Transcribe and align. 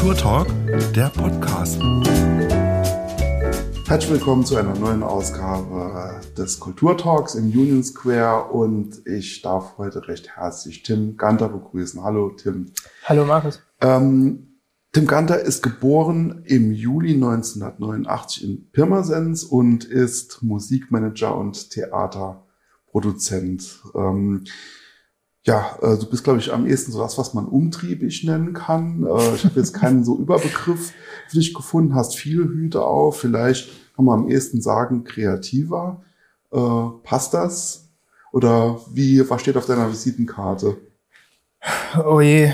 Kulturtalk, 0.00 0.48
der 0.94 1.10
Podcast. 1.10 1.78
Herzlich 3.86 4.10
willkommen 4.10 4.46
zu 4.46 4.56
einer 4.56 4.74
neuen 4.74 5.02
Ausgabe 5.02 6.22
des 6.38 6.58
Kulturtalks 6.58 7.34
im 7.34 7.50
Union 7.50 7.84
Square 7.84 8.50
und 8.50 9.06
ich 9.06 9.42
darf 9.42 9.76
heute 9.76 10.08
recht 10.08 10.36
herzlich 10.36 10.84
Tim 10.84 11.18
Ganter 11.18 11.50
begrüßen. 11.50 12.02
Hallo 12.02 12.30
Tim. 12.30 12.72
Hallo 13.04 13.26
Markus. 13.26 13.60
Ähm, 13.82 14.62
Tim 14.92 15.06
Ganter 15.06 15.38
ist 15.38 15.62
geboren 15.62 16.44
im 16.46 16.72
Juli 16.72 17.12
1989 17.12 18.44
in 18.44 18.70
Pirmasens 18.70 19.44
und 19.44 19.84
ist 19.84 20.42
Musikmanager 20.42 21.36
und 21.36 21.72
Theaterproduzent. 21.72 23.82
Ähm, 23.94 24.44
ja, 25.44 25.78
äh, 25.80 25.96
du 25.96 26.08
bist, 26.08 26.24
glaube 26.24 26.38
ich, 26.38 26.52
am 26.52 26.66
ehesten 26.66 26.92
so 26.92 27.00
das, 27.00 27.16
was 27.16 27.32
man 27.32 27.46
umtriebig 27.46 28.24
nennen 28.24 28.52
kann. 28.52 29.06
Äh, 29.06 29.34
ich 29.34 29.44
habe 29.44 29.58
jetzt 29.58 29.72
keinen 29.72 30.04
so 30.04 30.18
Überbegriff 30.18 30.92
für 31.28 31.36
dich 31.36 31.54
gefunden, 31.54 31.94
hast 31.94 32.16
viele 32.16 32.44
Hüte 32.44 32.82
auf. 32.84 33.18
Vielleicht 33.18 33.70
kann 33.96 34.04
man 34.04 34.20
am 34.20 34.28
ehesten 34.28 34.60
sagen, 34.60 35.04
kreativer. 35.04 36.02
Äh, 36.52 36.58
passt 37.04 37.32
das? 37.32 37.88
Oder 38.32 38.80
wie, 38.92 39.28
was 39.28 39.40
steht 39.40 39.56
auf 39.56 39.66
deiner 39.66 39.90
Visitenkarte? 39.90 40.76
Oh 42.06 42.20
je, 42.20 42.50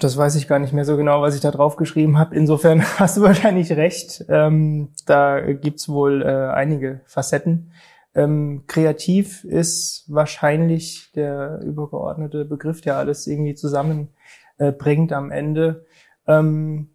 das 0.00 0.16
weiß 0.16 0.36
ich 0.36 0.48
gar 0.48 0.60
nicht 0.60 0.72
mehr 0.72 0.86
so 0.86 0.96
genau, 0.96 1.20
was 1.20 1.34
ich 1.34 1.42
da 1.42 1.50
drauf 1.50 1.76
geschrieben 1.76 2.16
habe. 2.16 2.36
Insofern 2.36 2.80
hast 2.98 3.16
du 3.16 3.22
wahrscheinlich 3.22 3.72
recht. 3.72 4.24
Ähm, 4.28 4.90
da 5.04 5.40
gibt's 5.52 5.88
wohl 5.88 6.22
einige 6.24 7.00
Facetten. 7.06 7.72
Ähm, 8.20 8.64
kreativ 8.66 9.44
ist 9.44 10.04
wahrscheinlich 10.08 11.10
der 11.12 11.60
übergeordnete 11.64 12.44
Begriff, 12.44 12.82
der 12.82 12.98
alles 12.98 13.26
irgendwie 13.26 13.54
zusammenbringt 13.54 15.12
äh, 15.12 15.14
am 15.14 15.30
Ende. 15.30 15.86
Ähm, 16.26 16.90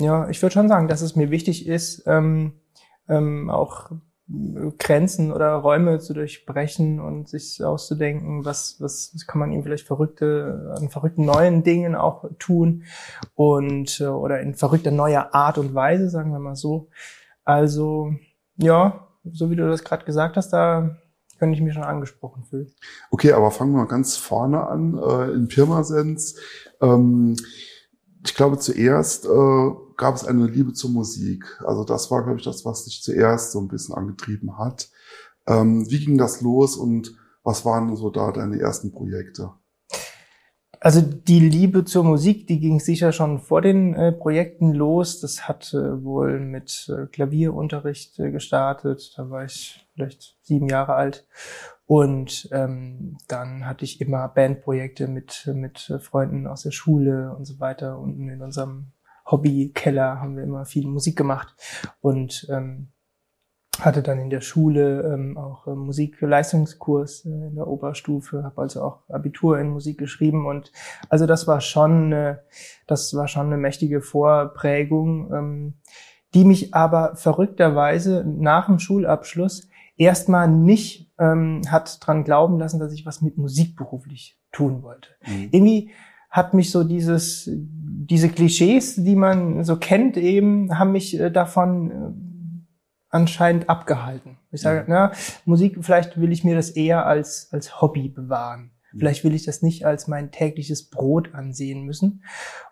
ja, 0.00 0.28
ich 0.28 0.40
würde 0.40 0.52
schon 0.52 0.68
sagen, 0.68 0.86
dass 0.86 1.02
es 1.02 1.16
mir 1.16 1.30
wichtig 1.30 1.66
ist, 1.66 2.04
ähm, 2.06 2.60
ähm, 3.08 3.50
auch 3.50 3.90
Grenzen 4.78 5.32
oder 5.32 5.54
Räume 5.54 5.98
zu 5.98 6.14
durchbrechen 6.14 7.00
und 7.00 7.28
sich 7.28 7.64
auszudenken, 7.64 8.44
was, 8.44 8.76
was, 8.78 9.10
was 9.14 9.26
kann 9.26 9.40
man 9.40 9.50
ihm 9.50 9.64
vielleicht 9.64 9.86
verrückte, 9.86 10.76
an 10.78 10.90
verrückten 10.90 11.24
neuen 11.24 11.64
Dingen 11.64 11.96
auch 11.96 12.24
tun 12.38 12.84
und 13.34 14.00
äh, 14.00 14.06
oder 14.06 14.40
in 14.40 14.54
verrückter 14.54 14.92
neuer 14.92 15.30
Art 15.34 15.58
und 15.58 15.74
Weise, 15.74 16.08
sagen 16.08 16.30
wir 16.30 16.38
mal 16.38 16.56
so. 16.56 16.88
Also 17.44 18.12
ja, 18.58 19.07
so 19.32 19.50
wie 19.50 19.56
du 19.56 19.68
das 19.68 19.84
gerade 19.84 20.04
gesagt 20.04 20.36
hast, 20.36 20.50
da 20.50 20.96
könnte 21.38 21.56
ich 21.56 21.62
mich 21.62 21.74
schon 21.74 21.84
angesprochen 21.84 22.44
fühlen. 22.44 22.72
Okay, 23.10 23.32
aber 23.32 23.50
fangen 23.50 23.72
wir 23.72 23.78
mal 23.78 23.86
ganz 23.86 24.16
vorne 24.16 24.66
an, 24.66 24.98
äh, 24.98 25.30
in 25.32 25.48
Pirmasens. 25.48 26.36
Ähm, 26.80 27.36
ich 28.24 28.34
glaube, 28.34 28.58
zuerst 28.58 29.26
äh, 29.26 29.70
gab 29.96 30.16
es 30.16 30.24
eine 30.24 30.46
Liebe 30.46 30.72
zur 30.72 30.90
Musik. 30.90 31.60
Also 31.64 31.84
das 31.84 32.10
war, 32.10 32.24
glaube 32.24 32.38
ich, 32.38 32.44
das, 32.44 32.64
was 32.64 32.84
dich 32.84 33.02
zuerst 33.02 33.52
so 33.52 33.60
ein 33.60 33.68
bisschen 33.68 33.94
angetrieben 33.94 34.58
hat. 34.58 34.90
Ähm, 35.46 35.88
wie 35.88 36.04
ging 36.04 36.18
das 36.18 36.40
los 36.40 36.76
und 36.76 37.16
was 37.42 37.64
waren 37.64 37.94
so 37.96 38.10
da 38.10 38.32
deine 38.32 38.58
ersten 38.58 38.92
Projekte? 38.92 39.52
Also 40.80 41.00
die 41.00 41.40
Liebe 41.40 41.84
zur 41.84 42.04
Musik, 42.04 42.46
die 42.46 42.60
ging 42.60 42.78
sicher 42.78 43.10
schon 43.10 43.40
vor 43.40 43.62
den 43.62 43.94
äh, 43.94 44.12
Projekten 44.12 44.72
los. 44.72 45.20
Das 45.20 45.48
hat 45.48 45.74
äh, 45.74 46.04
wohl 46.04 46.38
mit 46.38 46.88
äh, 46.88 47.06
Klavierunterricht 47.06 48.18
äh, 48.20 48.30
gestartet. 48.30 49.12
Da 49.16 49.28
war 49.28 49.44
ich 49.44 49.88
vielleicht 49.94 50.36
sieben 50.42 50.68
Jahre 50.68 50.94
alt. 50.94 51.26
Und 51.86 52.48
ähm, 52.52 53.16
dann 53.26 53.66
hatte 53.66 53.84
ich 53.84 54.00
immer 54.00 54.28
Bandprojekte 54.28 55.08
mit, 55.08 55.50
mit 55.52 55.98
Freunden 56.00 56.46
aus 56.46 56.62
der 56.62 56.70
Schule 56.70 57.34
und 57.34 57.44
so 57.46 57.58
weiter. 57.58 57.98
Unten 57.98 58.28
in 58.28 58.42
unserem 58.42 58.92
Hobbykeller 59.26 60.20
haben 60.20 60.36
wir 60.36 60.44
immer 60.44 60.64
viel 60.64 60.86
Musik 60.86 61.16
gemacht. 61.16 61.54
Und 62.00 62.46
ähm, 62.50 62.92
hatte 63.80 64.02
dann 64.02 64.18
in 64.18 64.30
der 64.30 64.40
Schule 64.40 65.02
ähm, 65.02 65.36
auch 65.36 65.66
ähm, 65.66 65.78
Musikleistungskurs 65.78 67.24
äh, 67.24 67.28
in 67.28 67.54
der 67.54 67.66
Oberstufe, 67.66 68.44
habe 68.44 68.62
also 68.62 68.82
auch 68.82 69.08
Abitur 69.08 69.58
in 69.58 69.70
Musik 69.70 69.98
geschrieben 69.98 70.46
und 70.46 70.72
also 71.08 71.26
das 71.26 71.46
war 71.46 71.60
schon, 71.60 72.12
äh, 72.12 72.36
das 72.86 73.14
war 73.14 73.28
schon 73.28 73.46
eine 73.46 73.56
mächtige 73.56 74.00
Vorprägung, 74.00 75.32
ähm, 75.32 75.74
die 76.34 76.44
mich 76.44 76.74
aber 76.74 77.16
verrückterweise 77.16 78.24
nach 78.26 78.66
dem 78.66 78.78
Schulabschluss 78.78 79.68
erstmal 79.96 80.48
nicht 80.48 81.10
ähm, 81.18 81.62
hat 81.68 81.98
dran 82.06 82.24
glauben 82.24 82.58
lassen, 82.58 82.80
dass 82.80 82.92
ich 82.92 83.06
was 83.06 83.22
mit 83.22 83.38
Musik 83.38 83.76
beruflich 83.76 84.38
tun 84.52 84.82
wollte. 84.82 85.10
Mhm. 85.26 85.48
Irgendwie 85.50 85.90
hat 86.30 86.54
mich 86.54 86.70
so 86.70 86.84
dieses, 86.84 87.50
diese 87.50 88.28
Klischees, 88.28 88.96
die 88.96 89.16
man 89.16 89.64
so 89.64 89.76
kennt, 89.76 90.16
eben, 90.16 90.78
haben 90.78 90.92
mich 90.92 91.18
äh, 91.18 91.30
davon 91.30 91.90
äh, 91.90 92.27
anscheinend 93.10 93.68
abgehalten. 93.68 94.38
Ich 94.50 94.60
sage, 94.60 94.80
mhm. 94.80 94.86
na, 94.88 95.12
Musik, 95.44 95.78
vielleicht 95.80 96.20
will 96.20 96.32
ich 96.32 96.44
mir 96.44 96.54
das 96.54 96.70
eher 96.70 97.06
als, 97.06 97.48
als 97.52 97.80
Hobby 97.80 98.08
bewahren. 98.08 98.70
Mhm. 98.92 98.98
Vielleicht 98.98 99.24
will 99.24 99.34
ich 99.34 99.44
das 99.44 99.62
nicht 99.62 99.86
als 99.86 100.08
mein 100.08 100.30
tägliches 100.30 100.90
Brot 100.90 101.34
ansehen 101.34 101.84
müssen. 101.84 102.22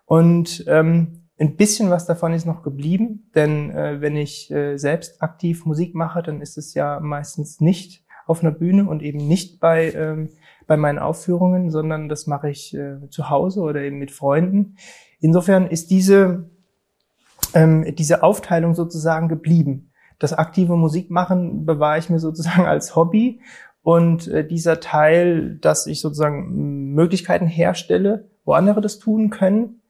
Und 0.05 0.65
ähm, 0.67 1.23
ein 1.39 1.57
bisschen 1.57 1.91
was 1.91 2.07
davon 2.07 2.33
ist 2.33 2.47
noch 2.47 2.63
geblieben, 2.63 3.31
denn 3.35 3.71
äh, 3.71 4.01
wenn 4.01 4.17
ich 4.17 4.51
äh, 4.51 4.77
selbst 4.79 5.23
aktiv 5.23 5.67
Musik 5.67 5.95
mache, 5.95 6.23
dann 6.23 6.41
ist 6.41 6.57
es 6.57 6.75
ja 6.75 7.01
meistens 7.01 7.61
nicht 7.61 8.05
auf 8.27 8.43
einer 8.43 8.53
Bühne 8.53 8.89
und 8.89 9.03
eben 9.03 9.19
nicht 9.19 9.61
bei, 9.61 9.93
ähm, 9.93 10.31
bei 10.67 10.77
meinen 10.77 10.99
Aufführungen, 10.99 11.71
sondern 11.71 12.09
das 12.09 12.27
mache 12.27 12.51
ich 12.51 12.75
äh, 12.75 13.09
zu 13.11 13.31
Hause 13.31 13.61
oder 13.61 13.83
eben 13.83 13.99
mit 13.99 14.11
Freunden. 14.11 14.77
Insofern 15.21 15.67
ist 15.67 15.91
diese, 15.91 16.51
ähm, 17.55 17.95
diese 17.97 18.23
Aufteilung 18.23 18.75
sozusagen 18.75 19.29
geblieben 19.29 19.86
das 20.19 20.33
aktive 20.33 20.77
Musikmachen 20.77 21.67
bewahre 21.67 21.99
ich 21.99 22.11
mir 22.11 22.19
sozusagen 22.19 22.67
als 22.67 22.97
Hobby 22.97 23.41
und 23.87 24.27
äh, 24.27 24.45
dieser 24.45 24.81
Teil, 24.81 25.59
dass 25.59 25.87
ich 25.87 26.01
sozusagen 26.01 26.93
Möglichkeiten 26.93 27.47
herstelle, 27.47 28.29
wo 28.45 28.55
andere 28.55 28.81
das 28.81 28.99
tun 28.99 29.31
können, 29.31 29.81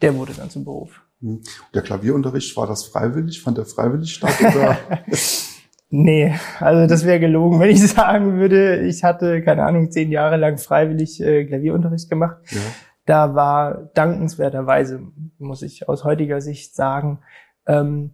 der 0.00 0.16
wurde 0.16 0.32
dann 0.32 0.48
zum 0.48 0.64
Beruf. 0.64 1.02
Hm. 1.20 1.42
Der 1.74 1.82
Klavierunterricht, 1.82 2.56
war 2.56 2.66
das 2.66 2.84
freiwillig? 2.84 3.42
Fand 3.42 3.58
der 3.58 3.66
freiwillig 3.66 4.14
statt? 4.14 4.34
Oder? 4.40 4.78
nee, 5.90 6.34
also 6.58 6.86
das 6.86 7.04
wäre 7.04 7.20
gelogen, 7.20 7.60
wenn 7.60 7.68
ich 7.68 7.80
sagen 7.86 8.38
würde, 8.38 8.80
ich 8.80 9.04
hatte, 9.04 9.42
keine 9.42 9.64
Ahnung, 9.64 9.90
zehn 9.90 10.10
Jahre 10.10 10.38
lang 10.38 10.56
freiwillig 10.56 11.20
äh, 11.20 11.44
Klavierunterricht 11.44 12.08
gemacht. 12.08 12.38
Ja. 12.50 12.60
Da 13.04 13.34
war 13.34 13.90
dankenswerterweise, 13.92 15.02
muss 15.38 15.60
ich 15.60 15.86
aus 15.86 16.04
heutiger 16.04 16.40
Sicht 16.40 16.74
sagen, 16.74 17.18
ähm, 17.66 18.12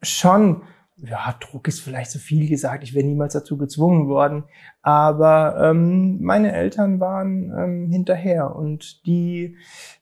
schon 0.00 0.62
ja, 1.02 1.34
Druck 1.40 1.68
ist 1.68 1.80
vielleicht 1.80 2.10
zu 2.10 2.18
so 2.18 2.22
viel 2.22 2.48
gesagt, 2.48 2.84
ich 2.84 2.94
wäre 2.94 3.06
niemals 3.06 3.32
dazu 3.32 3.56
gezwungen 3.56 4.08
worden, 4.08 4.44
aber 4.82 5.56
ähm, 5.60 6.20
meine 6.20 6.52
Eltern 6.52 7.00
waren 7.00 7.52
ähm, 7.56 7.90
hinterher 7.90 8.54
und 8.54 9.06
die, 9.06 9.56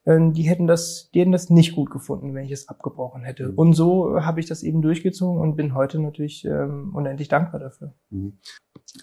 ähm, 0.06 0.32
die 0.32 0.42
hätten 0.42 0.66
das, 0.66 1.10
die 1.14 1.20
hätten 1.20 1.32
das 1.32 1.50
nicht 1.50 1.75
gut 1.75 1.91
gefunden, 1.91 2.34
wenn 2.34 2.44
ich 2.44 2.53
es 2.53 2.69
abgebrochen 2.69 3.22
hätte. 3.22 3.48
Mhm. 3.48 3.54
Und 3.54 3.72
so 3.75 4.20
habe 4.20 4.41
ich 4.41 4.47
das 4.47 4.62
eben 4.62 4.82
durchgezogen 4.82 5.41
und 5.41 5.56
bin 5.56 5.75
heute 5.75 6.00
natürlich 6.00 6.44
ähm, 6.44 6.92
unendlich 6.94 7.28
dankbar 7.28 7.60
dafür. 7.60 7.94
Mhm. 8.10 8.38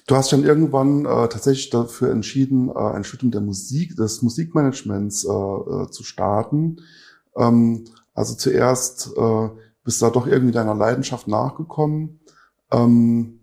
Du 0.07 0.15
hast 0.15 0.29
schon 0.29 0.43
irgendwann 0.43 1.05
äh, 1.05 1.27
tatsächlich 1.27 1.69
dafür 1.69 2.11
entschieden, 2.11 2.69
äh, 2.69 2.73
ein 2.73 3.03
Studium 3.03 3.31
der 3.31 3.41
Musik, 3.41 3.95
des 3.95 4.21
Musikmanagements 4.21 5.25
äh, 5.25 5.29
äh, 5.29 5.89
zu 5.91 6.03
starten. 6.03 6.77
Ähm, 7.37 7.85
also 8.13 8.35
zuerst 8.35 9.11
äh, 9.17 9.49
bist 9.85 10.01
da 10.01 10.09
doch 10.09 10.27
irgendwie 10.27 10.51
deiner 10.51 10.75
Leidenschaft 10.75 11.29
nachgekommen. 11.29 12.19
Ähm, 12.71 13.39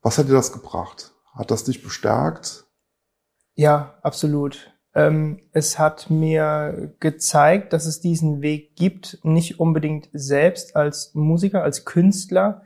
was 0.00 0.16
hat 0.16 0.28
dir 0.28 0.32
das 0.32 0.52
gebracht? 0.52 1.12
Hat 1.34 1.50
das 1.50 1.64
dich 1.64 1.82
bestärkt? 1.82 2.64
Ja, 3.54 3.98
absolut. 4.02 4.72
Ähm, 4.94 5.40
es 5.52 5.78
hat 5.78 6.08
mir 6.10 6.94
gezeigt, 7.00 7.72
dass 7.72 7.86
es 7.86 8.00
diesen 8.00 8.40
Weg 8.40 8.76
gibt, 8.76 9.18
nicht 9.22 9.60
unbedingt 9.60 10.08
selbst 10.12 10.76
als 10.76 11.14
Musiker, 11.14 11.62
als 11.62 11.84
Künstler 11.84 12.62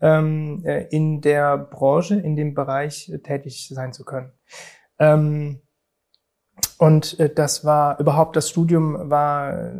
ähm, 0.00 0.62
äh, 0.64 0.84
in 0.88 1.20
der 1.20 1.58
Branche, 1.58 2.14
in 2.16 2.36
dem 2.36 2.54
Bereich 2.54 3.12
tätig 3.24 3.68
sein 3.72 3.92
zu 3.92 4.04
können. 4.04 4.32
Ähm, 4.98 5.60
und 6.78 7.18
äh, 7.18 7.32
das 7.32 7.64
war 7.64 7.98
überhaupt, 7.98 8.36
das 8.36 8.48
Studium 8.48 9.10
war 9.10 9.52
äh, 9.52 9.74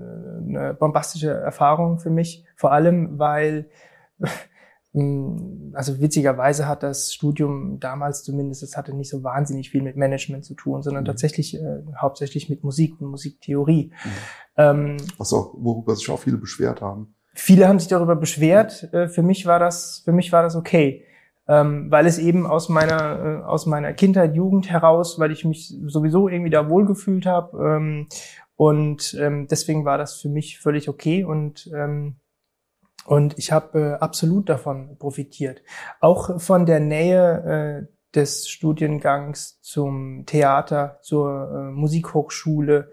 eine 0.46 0.74
bombastische 0.74 1.30
Erfahrung 1.30 1.98
für 1.98 2.10
mich, 2.10 2.44
vor 2.56 2.72
allem 2.72 3.18
weil, 3.18 3.68
also 5.74 6.00
witzigerweise 6.00 6.66
hat 6.66 6.82
das 6.82 7.12
Studium 7.12 7.78
damals 7.80 8.22
zumindest, 8.22 8.62
es 8.62 8.76
hatte 8.76 8.94
nicht 8.94 9.10
so 9.10 9.22
wahnsinnig 9.22 9.70
viel 9.70 9.82
mit 9.82 9.96
Management 9.96 10.44
zu 10.44 10.54
tun, 10.54 10.82
sondern 10.82 11.04
mhm. 11.04 11.08
tatsächlich 11.08 11.56
äh, 11.56 11.82
hauptsächlich 12.00 12.48
mit 12.48 12.64
Musik 12.64 13.00
und 13.00 13.08
Musiktheorie. 13.08 13.92
Mhm. 13.92 14.10
Ähm, 14.56 14.96
Was 15.18 15.32
auch, 15.32 15.54
worüber 15.58 15.94
sich 15.96 16.08
auch 16.10 16.20
viele 16.20 16.38
beschwert 16.38 16.80
haben. 16.80 17.14
Viele 17.34 17.68
haben 17.68 17.78
sich 17.78 17.88
darüber 17.88 18.16
beschwert. 18.16 18.92
Äh, 18.94 19.08
für 19.08 19.22
mich 19.22 19.44
war 19.44 19.58
das, 19.58 20.00
für 20.04 20.12
mich 20.12 20.32
war 20.32 20.42
das 20.42 20.56
okay 20.56 21.04
ähm, 21.48 21.90
weil 21.90 22.06
es 22.06 22.18
eben 22.18 22.46
aus 22.46 22.68
meiner 22.68 23.42
äh, 23.42 23.44
aus 23.44 23.66
meiner 23.66 23.92
Kindheit, 23.92 24.34
Jugend 24.34 24.68
heraus, 24.68 25.18
weil 25.18 25.30
ich 25.30 25.44
mich 25.44 25.74
sowieso 25.86 26.28
irgendwie 26.28 26.50
da 26.50 26.68
wohlgefühlt 26.68 27.26
habe 27.26 27.76
ähm, 27.76 28.08
Und 28.56 29.14
ähm, 29.20 29.46
deswegen 29.48 29.84
war 29.84 29.98
das 29.98 30.20
für 30.20 30.28
mich 30.28 30.58
völlig 30.58 30.88
okay 30.88 31.24
und 31.24 31.70
ähm, 31.74 32.16
und 33.04 33.38
ich 33.38 33.52
habe 33.52 33.78
äh, 33.78 33.92
absolut 34.02 34.48
davon 34.48 34.96
profitiert. 34.98 35.62
Auch 36.00 36.40
von 36.40 36.66
der 36.66 36.80
Nähe 36.80 37.86
äh, 37.86 37.96
des 38.16 38.48
Studiengangs 38.48 39.60
zum 39.60 40.24
Theater, 40.26 40.98
zur 41.02 41.50
äh, 41.50 41.70
Musikhochschule. 41.70 42.92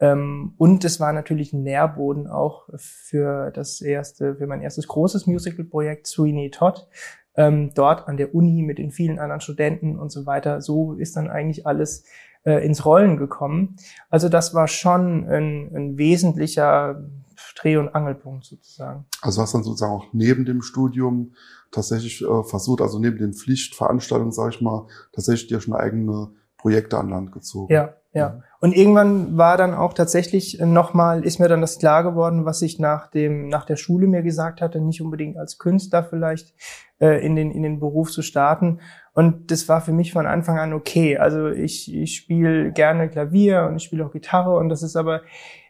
Ähm, 0.00 0.54
und 0.58 0.84
es 0.84 1.00
war 1.00 1.12
natürlich 1.12 1.52
ein 1.52 1.62
Nährboden 1.62 2.26
auch 2.26 2.68
für 2.76 3.50
das 3.52 3.80
erste, 3.80 4.36
für 4.36 4.46
mein 4.46 4.60
erstes 4.60 4.88
großes 4.88 5.26
Musical-Projekt, 5.26 6.06
Sweeney 6.06 6.50
Todd. 6.50 6.88
Ähm, 7.36 7.72
dort 7.74 8.06
an 8.06 8.16
der 8.16 8.34
Uni 8.34 8.62
mit 8.62 8.78
den 8.78 8.90
vielen 8.90 9.18
anderen 9.18 9.40
Studenten 9.40 9.98
und 9.98 10.10
so 10.10 10.26
weiter. 10.26 10.60
So 10.60 10.94
ist 10.94 11.16
dann 11.16 11.30
eigentlich 11.30 11.66
alles 11.66 12.04
äh, 12.44 12.64
ins 12.64 12.84
Rollen 12.84 13.16
gekommen. 13.16 13.76
Also 14.10 14.28
das 14.28 14.54
war 14.54 14.68
schon 14.68 15.26
ein, 15.28 15.74
ein 15.74 15.98
wesentlicher 15.98 17.02
Dreh- 17.56 17.76
und 17.76 17.94
Angelpunkt 17.94 18.44
sozusagen. 18.44 19.06
Also 19.22 19.42
hast 19.42 19.54
dann 19.54 19.62
sozusagen 19.62 19.92
auch 19.92 20.06
neben 20.12 20.44
dem 20.44 20.62
Studium 20.62 21.32
tatsächlich 21.70 22.22
äh, 22.22 22.42
versucht, 22.44 22.80
also 22.80 22.98
neben 22.98 23.18
den 23.18 23.32
Pflichtveranstaltungen, 23.32 24.32
sage 24.32 24.50
ich 24.54 24.60
mal, 24.60 24.86
tatsächlich 25.12 25.48
dir 25.48 25.60
schon 25.60 25.74
eigene 25.74 26.30
Projekte 26.56 26.98
an 26.98 27.10
Land 27.10 27.32
gezogen. 27.32 27.72
Ja, 27.72 27.94
ja. 28.14 28.40
Und 28.60 28.74
irgendwann 28.74 29.36
war 29.36 29.58
dann 29.58 29.74
auch 29.74 29.92
tatsächlich 29.92 30.58
nochmal, 30.60 31.24
ist 31.24 31.38
mir 31.38 31.48
dann 31.48 31.60
das 31.60 31.78
klar 31.78 32.02
geworden, 32.02 32.46
was 32.46 32.62
ich 32.62 32.78
nach 32.78 33.10
dem, 33.10 33.48
nach 33.48 33.66
der 33.66 33.76
Schule 33.76 34.06
mir 34.06 34.22
gesagt 34.22 34.62
hatte, 34.62 34.80
nicht 34.80 35.02
unbedingt 35.02 35.36
als 35.36 35.58
Künstler 35.58 36.02
vielleicht 36.02 36.54
äh, 37.00 37.24
in 37.26 37.36
den, 37.36 37.50
in 37.50 37.62
den 37.62 37.80
Beruf 37.80 38.10
zu 38.10 38.22
starten. 38.22 38.80
Und 39.12 39.50
das 39.50 39.68
war 39.68 39.80
für 39.80 39.92
mich 39.92 40.12
von 40.12 40.26
Anfang 40.26 40.58
an 40.58 40.72
okay. 40.72 41.18
Also 41.18 41.48
ich, 41.48 41.92
ich 41.92 42.16
spiele 42.16 42.72
gerne 42.72 43.10
Klavier 43.10 43.66
und 43.68 43.76
ich 43.76 43.82
spiele 43.82 44.06
auch 44.06 44.12
Gitarre 44.12 44.56
und 44.56 44.70
das 44.70 44.82
ist 44.82 44.96
aber, 44.96 45.22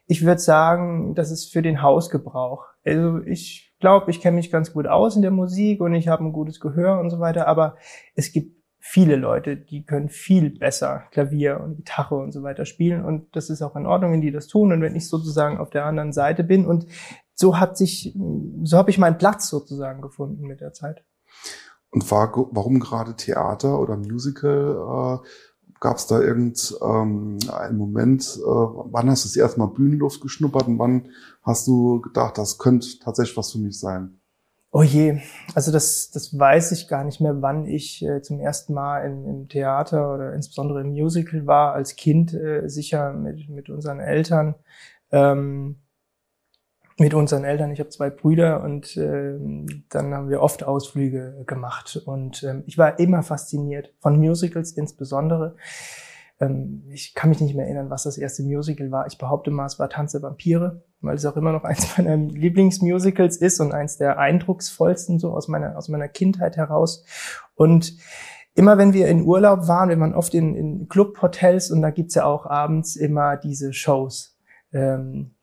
ich 0.06 0.24
würde 0.24 0.40
sagen, 0.40 1.14
das 1.14 1.30
ist 1.30 1.52
für 1.52 1.62
den 1.62 1.82
Hausgebrauch. 1.82 2.66
Also 2.84 3.20
ich 3.24 3.74
glaube, 3.80 4.10
ich 4.10 4.20
kenne 4.20 4.36
mich 4.36 4.52
ganz 4.52 4.72
gut 4.72 4.86
aus 4.86 5.16
in 5.16 5.22
der 5.22 5.30
Musik 5.30 5.80
und 5.80 5.94
ich 5.94 6.08
habe 6.08 6.24
ein 6.24 6.32
gutes 6.32 6.60
Gehör 6.60 7.00
und 7.00 7.10
so 7.10 7.20
weiter, 7.20 7.48
aber 7.48 7.76
es 8.14 8.32
gibt 8.32 8.63
viele 8.86 9.16
Leute, 9.16 9.56
die 9.56 9.82
können 9.82 10.10
viel 10.10 10.50
besser 10.50 11.04
Klavier 11.10 11.58
und 11.58 11.76
Gitarre 11.76 12.16
und 12.16 12.32
so 12.32 12.42
weiter 12.42 12.66
spielen 12.66 13.02
und 13.02 13.34
das 13.34 13.48
ist 13.48 13.62
auch 13.62 13.76
in 13.76 13.86
Ordnung, 13.86 14.12
wenn 14.12 14.20
die 14.20 14.30
das 14.30 14.46
tun 14.46 14.72
und 14.72 14.82
wenn 14.82 14.94
ich 14.94 15.08
sozusagen 15.08 15.56
auf 15.56 15.70
der 15.70 15.86
anderen 15.86 16.12
Seite 16.12 16.44
bin 16.44 16.66
und 16.66 16.86
so 17.34 17.58
hat 17.58 17.78
sich, 17.78 18.14
so 18.62 18.76
habe 18.76 18.90
ich 18.90 18.98
meinen 18.98 19.16
Platz 19.16 19.48
sozusagen 19.48 20.02
gefunden 20.02 20.46
mit 20.46 20.60
der 20.60 20.74
Zeit. 20.74 21.02
Und 21.90 22.08
war, 22.10 22.30
warum 22.52 22.78
gerade 22.78 23.16
Theater 23.16 23.80
oder 23.80 23.96
Musical? 23.96 25.22
Äh, 25.22 25.26
Gab 25.80 25.96
es 25.96 26.06
da 26.06 26.20
irgendeinen 26.20 27.38
ähm, 27.40 27.76
Moment, 27.76 28.38
äh, 28.38 28.46
wann 28.46 29.10
hast 29.10 29.24
du 29.24 29.28
das 29.28 29.36
erste 29.36 29.60
Mal 29.60 29.66
Bühnenluft 29.66 30.20
geschnuppert 30.20 30.66
und 30.68 30.78
wann 30.78 31.08
hast 31.42 31.66
du 31.66 32.00
gedacht, 32.02 32.36
das 32.38 32.58
könnte 32.58 32.86
tatsächlich 33.02 33.36
was 33.36 33.52
für 33.52 33.58
mich 33.58 33.78
sein? 33.78 34.20
Oh 34.76 34.82
je, 34.82 35.20
also 35.54 35.70
das, 35.70 36.10
das 36.10 36.36
weiß 36.36 36.72
ich 36.72 36.88
gar 36.88 37.04
nicht 37.04 37.20
mehr, 37.20 37.40
wann 37.40 37.64
ich 37.64 38.04
äh, 38.04 38.22
zum 38.22 38.40
ersten 38.40 38.74
Mal 38.74 39.04
im, 39.04 39.24
im 39.24 39.48
Theater 39.48 40.12
oder 40.12 40.34
insbesondere 40.34 40.80
im 40.80 40.88
Musical 40.88 41.46
war. 41.46 41.74
Als 41.74 41.94
Kind 41.94 42.34
äh, 42.34 42.66
sicher 42.68 43.12
mit, 43.12 43.48
mit 43.48 43.70
unseren 43.70 44.00
Eltern. 44.00 44.56
Ähm, 45.12 45.76
mit 46.98 47.14
unseren 47.14 47.44
Eltern. 47.44 47.70
Ich 47.70 47.78
habe 47.78 47.90
zwei 47.90 48.10
Brüder 48.10 48.64
und 48.64 48.96
äh, 48.96 49.38
dann 49.90 50.12
haben 50.12 50.28
wir 50.28 50.42
oft 50.42 50.64
Ausflüge 50.64 51.44
gemacht. 51.46 52.02
Und 52.04 52.42
ähm, 52.42 52.64
ich 52.66 52.76
war 52.76 52.98
immer 52.98 53.22
fasziniert 53.22 53.94
von 54.00 54.18
Musicals 54.18 54.72
insbesondere. 54.72 55.54
Ähm, 56.40 56.82
ich 56.90 57.14
kann 57.14 57.30
mich 57.30 57.40
nicht 57.40 57.54
mehr 57.54 57.66
erinnern, 57.66 57.90
was 57.90 58.02
das 58.02 58.18
erste 58.18 58.42
Musical 58.42 58.90
war. 58.90 59.06
Ich 59.06 59.18
behaupte 59.18 59.52
mal, 59.52 59.66
es 59.66 59.78
war 59.78 59.88
Tanz 59.88 60.10
der 60.10 60.22
Vampire, 60.22 60.82
weil 61.04 61.16
es 61.16 61.26
auch 61.26 61.36
immer 61.36 61.52
noch 61.52 61.64
eins 61.64 61.96
meiner 61.96 62.16
Lieblingsmusicals 62.16 63.36
ist 63.36 63.60
und 63.60 63.72
eins 63.72 63.96
der 63.96 64.18
eindrucksvollsten 64.18 65.18
so 65.18 65.32
aus 65.32 65.48
meiner, 65.48 65.76
aus 65.76 65.88
meiner 65.88 66.08
Kindheit 66.08 66.56
heraus. 66.56 67.04
Und 67.54 67.96
immer 68.54 68.78
wenn 68.78 68.92
wir 68.92 69.08
in 69.08 69.22
Urlaub 69.22 69.68
waren, 69.68 69.88
wir 69.88 69.98
waren 69.98 70.14
oft 70.14 70.34
in, 70.34 70.54
in 70.54 70.88
Clubhotels 70.88 71.70
und 71.70 71.82
da 71.82 71.90
gibt's 71.90 72.14
ja 72.14 72.24
auch 72.24 72.46
abends 72.46 72.96
immer 72.96 73.36
diese 73.36 73.72
Shows. 73.72 74.38
Ähm, 74.72 75.34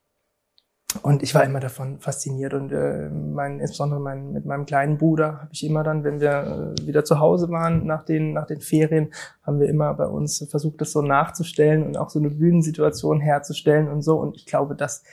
und 1.04 1.24
ich 1.24 1.34
war 1.34 1.44
immer 1.44 1.60
davon 1.62 2.00
fasziniert 2.00 2.54
und 2.54 2.72
äh, 2.72 3.10
mein, 3.10 3.60
insbesondere 3.60 4.02
mein, 4.02 4.34
mit 4.34 4.46
meinem 4.46 4.66
kleinen 4.66 4.98
Bruder 4.98 5.42
habe 5.42 5.50
ich 5.54 5.66
immer 5.66 5.84
dann, 5.84 6.04
wenn 6.04 6.20
wir 6.20 6.76
äh, 6.78 6.86
wieder 6.86 7.06
zu 7.06 7.20
Hause 7.20 7.50
waren 7.50 7.86
nach 7.86 8.04
den, 8.04 8.34
nach 8.34 8.46
den 8.46 8.60
Ferien, 8.60 9.14
haben 9.44 9.60
wir 9.60 9.70
immer 9.70 9.94
bei 9.94 10.06
uns 10.06 10.46
versucht, 10.50 10.82
das 10.82 10.92
so 10.92 11.02
nachzustellen 11.02 11.84
und 11.86 11.98
auch 11.98 12.10
so 12.10 12.20
eine 12.20 12.30
Bühnensituation 12.30 13.22
herzustellen 13.22 13.88
und 13.88 14.02
so. 14.02 14.18
Und 14.18 14.36
ich 14.36 14.46
glaube, 14.46 14.76
dass 14.76 15.04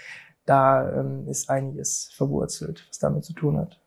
da 0.48 1.00
ähm, 1.00 1.26
ist 1.28 1.50
einiges 1.50 2.10
verwurzelt, 2.16 2.86
was 2.88 2.98
damit 2.98 3.24
zu 3.24 3.32
tun 3.32 3.58
hat. 3.58 3.80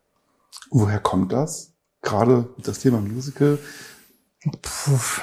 Woher 0.69 0.99
kommt 0.99 1.31
das? 1.31 1.73
Gerade 2.01 2.49
das 2.57 2.79
Thema 2.79 2.99
Musical. 2.99 3.57
Puh 4.61 5.21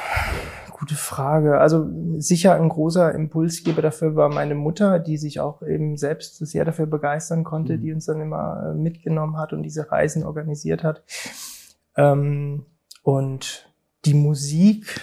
Gute 0.79 0.94
Frage. 0.94 1.58
Also 1.58 1.88
sicher 2.19 2.55
ein 2.55 2.69
großer 2.69 3.12
Impulsgeber 3.12 3.82
dafür 3.82 4.14
war 4.14 4.29
meine 4.29 4.55
Mutter, 4.55 5.00
die 5.00 5.17
sich 5.17 5.40
auch 5.40 5.61
eben 5.62 5.96
selbst 5.96 6.37
sehr 6.37 6.64
dafür 6.64 6.87
begeistern 6.87 7.43
konnte, 7.43 7.76
mhm. 7.76 7.81
die 7.81 7.93
uns 7.93 8.06
dann 8.06 8.20
immer 8.20 8.70
äh, 8.70 8.75
mitgenommen 8.75 9.38
hat 9.38 9.52
und 9.52 9.64
diese 9.64 9.90
Reisen 9.90 10.23
organisiert 10.23 10.85
hat. 10.85 11.02
Ähm, 11.96 12.64
und 13.02 13.69
die 14.05 14.14
Musik, 14.14 15.00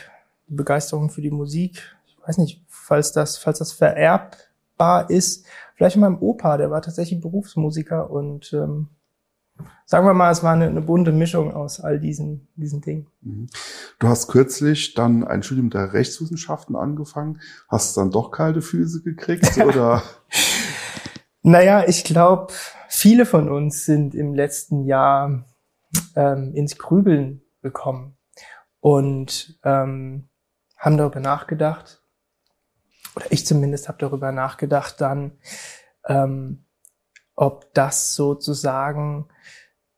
die 0.47 0.53
Begeisterung 0.53 1.09
für 1.09 1.21
die 1.21 1.31
Musik, 1.31 1.81
ich 2.07 2.17
weiß 2.25 2.37
nicht, 2.37 2.63
falls 2.69 3.11
das, 3.11 3.37
falls 3.37 3.59
das 3.59 3.73
vererbbar 3.73 5.09
ist, 5.09 5.45
vielleicht 5.75 5.97
meinem 5.97 6.19
Opa, 6.19 6.57
der 6.57 6.71
war 6.71 6.81
tatsächlich 6.81 7.21
Berufsmusiker 7.21 8.09
und 8.09 8.51
ähm, 8.53 8.89
sagen 9.85 10.05
wir 10.05 10.13
mal, 10.13 10.31
es 10.31 10.43
war 10.43 10.53
eine, 10.53 10.67
eine 10.67 10.81
bunte 10.81 11.11
Mischung 11.11 11.53
aus 11.53 11.79
all 11.79 11.99
diesen, 11.99 12.47
diesen 12.55 12.81
Dingen. 12.81 13.07
Mhm. 13.21 13.47
Du 13.99 14.07
hast 14.07 14.27
kürzlich 14.27 14.93
dann 14.93 15.23
ein 15.23 15.43
Studium 15.43 15.69
der 15.69 15.93
Rechtswissenschaften 15.93 16.75
angefangen. 16.75 17.39
Hast 17.69 17.95
du 17.95 18.01
dann 18.01 18.11
doch 18.11 18.31
kalte 18.31 18.61
Füße 18.61 19.03
gekriegt 19.03 19.57
oder? 19.65 20.03
naja, 21.41 21.85
ich 21.87 22.03
glaube, 22.03 22.53
viele 22.89 23.25
von 23.25 23.49
uns 23.49 23.85
sind 23.85 24.15
im 24.15 24.33
letzten 24.33 24.85
Jahr 24.85 25.45
ähm, 26.15 26.53
ins 26.53 26.77
Grübeln 26.77 27.41
gekommen 27.61 28.17
und 28.79 29.59
ähm, 29.63 30.29
haben 30.77 30.97
darüber 30.97 31.19
nachgedacht, 31.19 32.04
oder 33.15 33.25
ich 33.29 33.45
zumindest 33.45 33.87
habe 33.87 33.97
darüber 33.99 34.31
nachgedacht, 34.31 34.99
dann, 34.99 35.33
ähm, 36.07 36.65
ob 37.35 37.73
das 37.73 38.15
sozusagen 38.15 39.27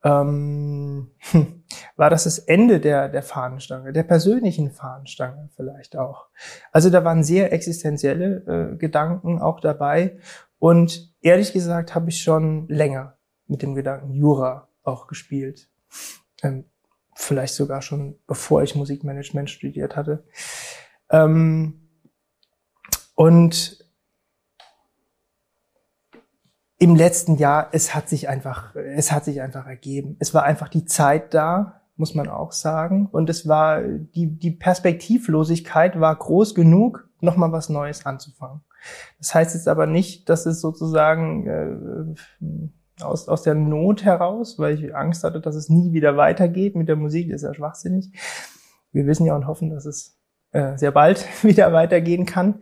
ähm, 0.04 1.12
war 1.96 2.10
das 2.10 2.26
das 2.26 2.40
Ende 2.40 2.80
der, 2.80 3.10
der 3.10 3.24
Fahnenstange, 3.24 3.94
der 3.94 4.04
persönlichen 4.04 4.72
Fahnenstange 4.72 5.50
vielleicht 5.56 5.98
auch. 5.98 6.28
Also 6.72 6.90
da 6.90 7.04
waren 7.04 7.24
sehr 7.24 7.52
existenzielle 7.52 8.74
äh, 8.74 8.78
Gedanken 8.78 9.40
auch 9.42 9.60
dabei. 9.60 10.18
Und 10.60 11.14
ehrlich 11.22 11.54
gesagt 11.54 11.94
habe 11.94 12.10
ich 12.10 12.22
schon 12.22 12.68
länger 12.68 13.18
mit 13.48 13.62
dem 13.62 13.76
Gedanken 13.76 14.14
Jura 14.14 14.70
auch 14.84 15.08
gespielt. 15.08 15.70
Ähm, 16.44 16.66
vielleicht 17.16 17.56
sogar 17.56 17.82
schon 17.82 18.20
bevor 18.28 18.64
ich 18.64 18.76
Musikmanagement 18.76 19.50
studiert 19.50 19.96
hatte. 19.96 20.24
Ähm, 21.10 21.87
und 23.18 23.84
im 26.78 26.96
letzten 26.96 27.38
Jahr, 27.38 27.70
es 27.72 27.96
hat 27.96 28.08
sich 28.08 28.30
einfach, 28.30 28.76
es 28.76 29.12
hat 29.12 29.26
sich 29.26 29.42
einfach 29.42 29.66
ergeben. 29.66 30.18
Es 30.20 30.36
war 30.36 30.44
einfach 30.44 30.70
die 30.70 30.86
Zeit 30.86 31.34
da, 31.34 31.82
muss 31.96 32.14
man 32.14 32.30
auch 32.30 32.52
sagen. 32.52 33.08
Und 33.12 33.28
es 33.32 33.48
war, 33.48 33.82
die, 33.82 34.38
die 34.38 34.52
Perspektivlosigkeit 34.52 36.00
war 36.00 36.16
groß 36.16 36.54
genug, 36.54 37.10
nochmal 37.20 37.52
was 37.52 37.70
Neues 37.70 38.06
anzufangen. 38.06 38.62
Das 39.18 39.34
heißt 39.34 39.56
jetzt 39.56 39.68
aber 39.68 39.88
nicht, 39.88 40.30
dass 40.30 40.46
es 40.46 40.62
sozusagen 40.62 41.48
äh, 41.48 43.04
aus, 43.04 43.28
aus 43.28 43.42
der 43.42 43.56
Not 43.56 44.06
heraus, 44.06 44.60
weil 44.60 44.76
ich 44.76 44.96
Angst 44.96 45.24
hatte, 45.24 45.42
dass 45.42 45.56
es 45.56 45.70
nie 45.70 45.92
wieder 45.92 46.18
weitergeht 46.18 46.76
mit 46.76 46.88
der 46.88 46.98
Musik, 46.98 47.32
ist 47.32 47.42
ja 47.42 47.56
schwachsinnig. 47.56 48.12
Wir 48.92 49.08
wissen 49.08 49.26
ja 49.26 49.36
und 49.36 49.48
hoffen, 49.48 49.72
dass 49.72 49.88
es 49.88 50.20
äh, 50.52 50.78
sehr 50.78 50.92
bald 50.92 51.26
wieder 51.44 51.74
weitergehen 51.74 52.28
kann. 52.28 52.62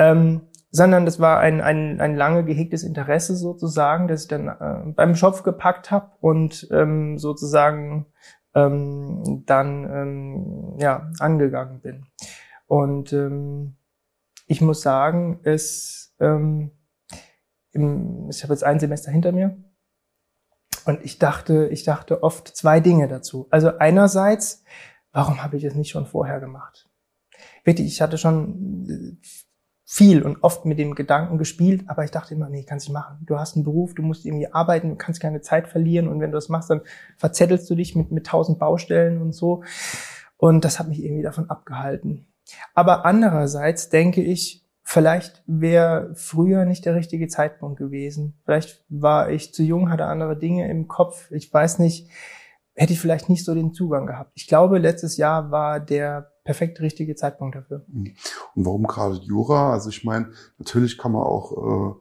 Ähm, 0.00 0.48
sondern 0.70 1.04
das 1.04 1.20
war 1.20 1.40
ein, 1.40 1.60
ein, 1.60 2.00
ein 2.00 2.16
lange 2.16 2.42
gehegtes 2.44 2.84
Interesse 2.84 3.36
sozusagen, 3.36 4.08
das 4.08 4.22
ich 4.22 4.28
dann 4.28 4.48
äh, 4.48 4.92
beim 4.92 5.14
Schopf 5.14 5.42
gepackt 5.42 5.90
habe 5.90 6.12
und 6.20 6.68
ähm, 6.70 7.18
sozusagen 7.18 8.06
ähm, 8.54 9.42
dann 9.44 9.84
ähm, 9.84 10.76
ja 10.78 11.10
angegangen 11.18 11.80
bin. 11.80 12.06
Und 12.66 13.12
ähm, 13.12 13.76
ich 14.46 14.62
muss 14.62 14.80
sagen, 14.80 15.40
es 15.42 16.14
ähm, 16.18 16.70
im, 17.72 18.28
ich 18.30 18.42
habe 18.42 18.54
jetzt 18.54 18.64
ein 18.64 18.80
Semester 18.80 19.10
hinter 19.10 19.32
mir 19.32 19.56
und 20.86 21.04
ich 21.04 21.18
dachte, 21.18 21.68
ich 21.68 21.84
dachte 21.84 22.22
oft 22.22 22.48
zwei 22.48 22.80
Dinge 22.80 23.06
dazu. 23.06 23.48
Also 23.50 23.76
einerseits, 23.76 24.64
warum 25.12 25.42
habe 25.42 25.58
ich 25.58 25.64
es 25.64 25.74
nicht 25.74 25.90
schon 25.90 26.06
vorher 26.06 26.40
gemacht? 26.40 26.88
Wirklich, 27.64 27.88
ich 27.88 28.00
hatte 28.00 28.16
schon 28.16 29.20
viel 29.92 30.22
und 30.22 30.44
oft 30.44 30.66
mit 30.66 30.78
dem 30.78 30.94
Gedanken 30.94 31.36
gespielt, 31.36 31.82
aber 31.88 32.04
ich 32.04 32.12
dachte 32.12 32.34
immer, 32.34 32.48
nee, 32.48 32.62
kannst 32.62 32.86
nicht 32.86 32.94
machen. 32.94 33.18
Du 33.26 33.40
hast 33.40 33.56
einen 33.56 33.64
Beruf, 33.64 33.92
du 33.92 34.02
musst 34.02 34.24
irgendwie 34.24 34.46
arbeiten, 34.52 34.90
du 34.90 34.94
kannst 34.94 35.20
keine 35.20 35.40
Zeit 35.40 35.66
verlieren 35.66 36.06
und 36.06 36.20
wenn 36.20 36.30
du 36.30 36.36
das 36.36 36.48
machst, 36.48 36.70
dann 36.70 36.82
verzettelst 37.16 37.68
du 37.68 37.74
dich 37.74 37.96
mit, 37.96 38.12
mit 38.12 38.24
tausend 38.24 38.60
Baustellen 38.60 39.20
und 39.20 39.32
so. 39.32 39.64
Und 40.36 40.64
das 40.64 40.78
hat 40.78 40.86
mich 40.86 41.02
irgendwie 41.02 41.24
davon 41.24 41.50
abgehalten. 41.50 42.28
Aber 42.72 43.04
andererseits 43.04 43.88
denke 43.88 44.22
ich, 44.22 44.64
vielleicht 44.84 45.42
wäre 45.48 46.12
früher 46.14 46.66
nicht 46.66 46.86
der 46.86 46.94
richtige 46.94 47.26
Zeitpunkt 47.26 47.76
gewesen. 47.76 48.38
Vielleicht 48.44 48.84
war 48.90 49.30
ich 49.30 49.52
zu 49.52 49.64
jung, 49.64 49.90
hatte 49.90 50.04
andere 50.04 50.38
Dinge 50.38 50.70
im 50.70 50.86
Kopf. 50.86 51.32
Ich 51.32 51.52
weiß 51.52 51.80
nicht, 51.80 52.08
hätte 52.80 52.94
ich 52.94 53.00
vielleicht 53.00 53.28
nicht 53.28 53.44
so 53.44 53.54
den 53.54 53.74
Zugang 53.74 54.06
gehabt. 54.06 54.32
Ich 54.34 54.46
glaube, 54.46 54.78
letztes 54.78 55.18
Jahr 55.18 55.50
war 55.50 55.80
der 55.80 56.32
perfekt 56.44 56.80
richtige 56.80 57.14
Zeitpunkt 57.14 57.54
dafür. 57.54 57.84
Mhm. 57.88 58.14
Und 58.54 58.64
warum 58.64 58.84
gerade 58.84 59.16
Jura? 59.16 59.74
Also 59.74 59.90
ich 59.90 60.02
meine, 60.02 60.30
natürlich 60.56 60.96
kann 60.96 61.12
man 61.12 61.22
auch 61.22 61.52
äh, 61.52 61.94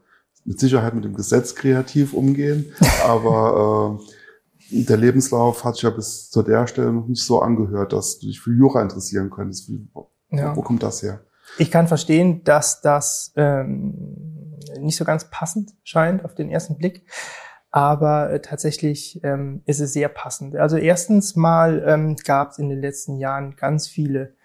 mit 0.46 0.58
Sicherheit 0.58 0.94
mit 0.94 1.04
dem 1.04 1.16
Gesetz 1.16 1.54
kreativ 1.54 2.14
umgehen, 2.14 2.72
aber 3.06 4.00
äh, 4.72 4.86
der 4.86 4.96
Lebenslauf 4.96 5.66
hat 5.66 5.76
sich 5.76 5.84
ja 5.84 5.90
bis 5.90 6.30
zu 6.30 6.44
der 6.44 6.66
Stelle 6.66 6.94
noch 6.94 7.08
nicht 7.08 7.26
so 7.26 7.42
angehört, 7.42 7.92
dass 7.92 8.20
du 8.20 8.28
dich 8.28 8.40
für 8.40 8.54
Jura 8.54 8.82
interessieren 8.82 9.30
könntest. 9.30 9.68
Wie, 9.68 9.86
ja. 10.30 10.56
Wo 10.56 10.62
kommt 10.62 10.82
das 10.82 11.04
her? 11.04 11.26
Ich 11.58 11.72
kann 11.72 11.90
verstehen, 11.90 12.46
dass 12.46 12.80
das 12.80 13.34
ähm, 13.36 14.56
nicht 14.80 14.96
so 14.96 15.04
ganz 15.04 15.30
passend 15.30 15.72
scheint 15.84 16.24
auf 16.24 16.36
den 16.36 16.50
ersten 16.50 16.78
Blick 16.78 17.06
aber 17.72 18.32
äh, 18.32 18.42
tatsächlich 18.42 19.20
ähm, 19.24 19.62
ist 19.66 19.80
es 19.80 19.94
sehr 19.94 20.10
passend. 20.10 20.56
Also 20.56 20.78
erstens 20.78 21.36
mal 21.36 21.84
ähm, 21.86 22.16
gab 22.16 22.52
es 22.52 22.60
in 22.60 22.70
den 22.70 22.82
letzten 22.82 23.18
Jahren 23.18 23.56
ganz 23.56 23.88
viele 23.88 24.36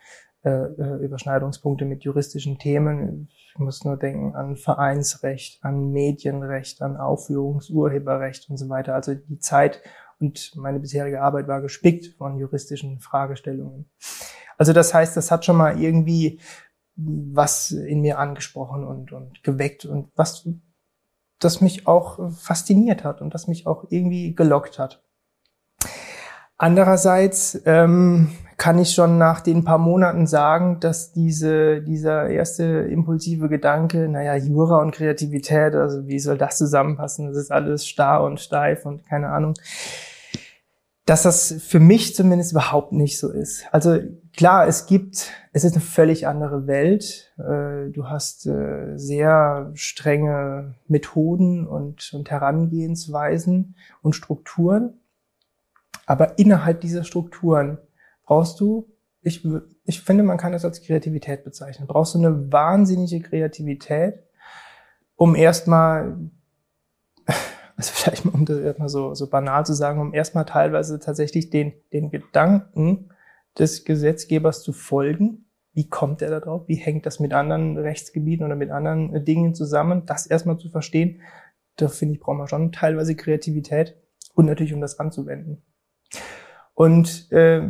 äh, 0.44 0.50
äh, 0.50 1.04
Überschneidungspunkte 1.04 1.86
mit 1.86 2.04
juristischen 2.04 2.58
Themen. 2.58 3.28
Ich 3.30 3.58
muss 3.58 3.84
nur 3.84 3.96
denken 3.96 4.34
an 4.34 4.56
Vereinsrecht, 4.56 5.64
an 5.64 5.90
Medienrecht, 5.90 6.82
an 6.82 6.98
Aufführungsurheberrecht 6.98 8.50
und 8.50 8.58
so 8.58 8.68
weiter. 8.68 8.94
Also 8.94 9.14
die 9.14 9.38
Zeit 9.38 9.80
und 10.20 10.52
meine 10.56 10.80
bisherige 10.80 11.22
Arbeit 11.22 11.48
war 11.48 11.62
gespickt 11.62 12.14
von 12.18 12.38
juristischen 12.38 13.00
Fragestellungen. 13.00 13.90
Also 14.58 14.72
das 14.72 14.92
heißt, 14.92 15.16
das 15.16 15.30
hat 15.30 15.44
schon 15.44 15.56
mal 15.56 15.80
irgendwie 15.80 16.40
was 16.96 17.70
in 17.70 18.02
mir 18.02 18.18
angesprochen 18.18 18.84
und, 18.84 19.12
und 19.12 19.42
geweckt 19.42 19.84
und 19.84 20.10
was 20.14 20.48
das 21.44 21.60
mich 21.60 21.86
auch 21.86 22.30
fasziniert 22.32 23.04
hat 23.04 23.20
und 23.20 23.34
das 23.34 23.46
mich 23.46 23.66
auch 23.66 23.84
irgendwie 23.90 24.34
gelockt 24.34 24.78
hat. 24.78 25.02
Andererseits 26.56 27.60
ähm, 27.66 28.30
kann 28.56 28.78
ich 28.78 28.92
schon 28.92 29.18
nach 29.18 29.40
den 29.40 29.64
paar 29.64 29.78
Monaten 29.78 30.26
sagen, 30.26 30.78
dass 30.80 31.12
diese, 31.12 31.82
dieser 31.82 32.28
erste 32.28 32.64
impulsive 32.64 33.48
Gedanke, 33.48 34.08
naja, 34.08 34.36
Jura 34.36 34.80
und 34.80 34.92
Kreativität, 34.92 35.74
also 35.74 36.06
wie 36.06 36.20
soll 36.20 36.38
das 36.38 36.56
zusammenpassen? 36.56 37.26
Das 37.26 37.36
ist 37.36 37.50
alles 37.50 37.86
starr 37.86 38.22
und 38.22 38.40
steif 38.40 38.86
und 38.86 39.04
keine 39.04 39.30
Ahnung 39.30 39.54
dass 41.06 41.22
das 41.22 41.54
für 41.66 41.80
mich 41.80 42.14
zumindest 42.14 42.52
überhaupt 42.52 42.92
nicht 42.92 43.18
so 43.18 43.30
ist. 43.30 43.66
Also 43.72 43.98
klar, 44.36 44.66
es 44.66 44.86
gibt, 44.86 45.32
es 45.52 45.64
ist 45.64 45.74
eine 45.74 45.82
völlig 45.82 46.26
andere 46.26 46.66
Welt. 46.66 47.32
Äh, 47.38 47.90
du 47.90 48.06
hast 48.08 48.46
äh, 48.46 48.96
sehr 48.96 49.70
strenge 49.74 50.74
Methoden 50.86 51.66
und, 51.66 52.12
und 52.12 52.30
Herangehensweisen 52.30 53.76
und 54.02 54.14
Strukturen. 54.14 55.00
Aber 56.06 56.38
innerhalb 56.38 56.80
dieser 56.80 57.04
Strukturen 57.04 57.78
brauchst 58.24 58.60
du, 58.60 58.90
ich, 59.22 59.46
ich 59.84 60.00
finde, 60.02 60.22
man 60.22 60.36
kann 60.36 60.52
das 60.52 60.64
als 60.64 60.82
Kreativität 60.82 61.44
bezeichnen, 61.44 61.86
brauchst 61.86 62.14
du 62.14 62.18
eine 62.18 62.52
wahnsinnige 62.52 63.20
Kreativität, 63.20 64.22
um 65.16 65.34
erstmal 65.34 66.18
also 67.76 67.90
vielleicht 67.94 68.26
um 68.26 68.44
das 68.44 68.58
erstmal 68.58 68.88
so, 68.90 69.14
so 69.14 69.28
banal 69.28 69.64
zu 69.64 69.72
sagen, 69.72 70.00
um 70.00 70.12
erstmal 70.12 70.44
teilweise 70.44 71.00
tatsächlich 71.00 71.48
den, 71.48 71.72
den 71.92 72.10
Gedanken 72.10 73.08
des 73.58 73.84
Gesetzgebers 73.84 74.62
zu 74.62 74.72
folgen. 74.72 75.46
Wie 75.72 75.88
kommt 75.88 76.22
er 76.22 76.30
da 76.30 76.40
drauf? 76.40 76.68
Wie 76.68 76.76
hängt 76.76 77.06
das 77.06 77.20
mit 77.20 77.32
anderen 77.32 77.76
Rechtsgebieten 77.76 78.44
oder 78.46 78.56
mit 78.56 78.70
anderen 78.70 79.14
äh, 79.14 79.22
Dingen 79.22 79.54
zusammen? 79.54 80.06
Das 80.06 80.26
erstmal 80.26 80.58
zu 80.58 80.70
verstehen, 80.70 81.20
da 81.76 81.88
finde 81.88 82.14
ich, 82.14 82.20
braucht 82.20 82.38
man 82.38 82.48
schon 82.48 82.72
teilweise 82.72 83.16
Kreativität 83.16 83.96
und 84.34 84.46
natürlich, 84.46 84.72
um 84.72 84.80
das 84.80 85.00
anzuwenden. 85.00 85.62
Und 86.74 87.30
äh, 87.32 87.62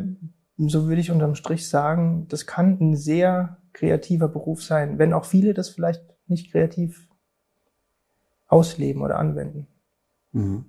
so 0.56 0.86
würde 0.86 1.00
ich 1.00 1.10
unterm 1.10 1.34
Strich 1.34 1.68
sagen, 1.68 2.26
das 2.28 2.46
kann 2.46 2.78
ein 2.80 2.96
sehr 2.96 3.58
kreativer 3.72 4.28
Beruf 4.28 4.62
sein, 4.62 4.98
wenn 4.98 5.12
auch 5.12 5.24
viele 5.24 5.52
das 5.54 5.68
vielleicht 5.68 6.02
nicht 6.26 6.52
kreativ 6.52 7.08
ausleben 8.46 9.02
oder 9.02 9.18
anwenden. 9.18 9.66
Mhm. 10.32 10.66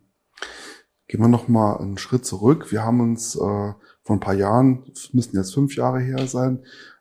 Gehen 1.08 1.22
wir 1.22 1.28
noch 1.28 1.48
mal 1.48 1.78
einen 1.78 1.98
Schritt 1.98 2.26
zurück. 2.26 2.72
Wir 2.72 2.84
haben 2.84 3.00
uns 3.00 3.36
äh, 3.36 3.74
vor 4.06 4.16
ein 4.16 4.22
paar 4.22 4.36
Jahren, 4.36 4.84
müssten 5.12 5.36
jetzt 5.36 5.54
fünf 5.54 5.76
Jahre 5.76 6.00
her 6.00 6.26
sein, 6.28 6.60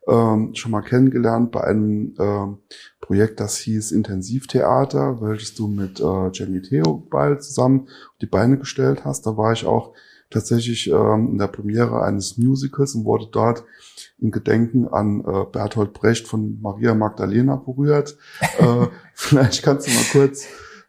ähm, 0.09 0.55
schon 0.55 0.73
mal 0.73 0.83
kennengelernt 0.83 1.53
bei 1.53 1.63
einem 1.63 2.15
äh, 2.19 2.75
Projekt, 3.01 3.39
das 3.41 3.57
hieß 3.59 3.93
Intensivtheater, 3.93 5.21
welches 5.21 5.55
du 5.55 5.69
mit 5.69 6.01
äh, 6.01 6.31
Jenny 6.33 6.61
Theobald 6.61 7.43
zusammen 7.43 7.89
auf 7.89 8.19
die 8.21 8.27
Beine 8.27 8.59
gestellt 8.59 9.05
hast. 9.05 9.27
Da 9.27 9.37
war 9.37 9.53
ich 9.53 9.65
auch 9.65 9.93
tatsächlich 10.31 10.91
ähm, 10.91 11.29
in 11.33 11.39
der 11.39 11.47
Premiere 11.47 12.03
eines 12.03 12.37
Musicals 12.39 12.95
und 12.95 13.05
wurde 13.05 13.29
dort 13.31 13.65
in 14.19 14.31
Gedenken 14.31 14.89
an 14.89 15.21
äh, 15.21 15.45
Bertolt 15.53 15.93
Brecht 15.93 16.27
von 16.27 16.61
Maria 16.61 16.95
Magdalena 16.95 17.57
berührt. 17.57 18.17
äh, 18.59 18.87
vielleicht 19.15 19.63
kannst 19.63 19.87
du 19.87 19.93
mal 19.93 20.05
kurz 20.11 20.47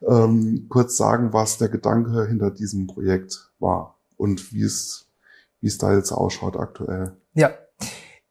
ähm, 0.08 0.68
kurz 0.70 0.98
sagen, 0.98 1.34
was 1.34 1.58
der 1.58 1.70
Gedanke 1.70 2.28
hinter 2.28 2.52
diesem 2.52 2.88
Projekt 2.88 3.52
war 3.60 3.98
und 4.18 4.54
wie 4.54 4.64
es, 4.64 5.05
wie 5.66 5.68
es 5.68 5.80
da 5.80 5.96
jetzt 5.96 6.12
ausschaut 6.12 6.58
aktuell. 6.58 7.18
Ja, 7.34 7.50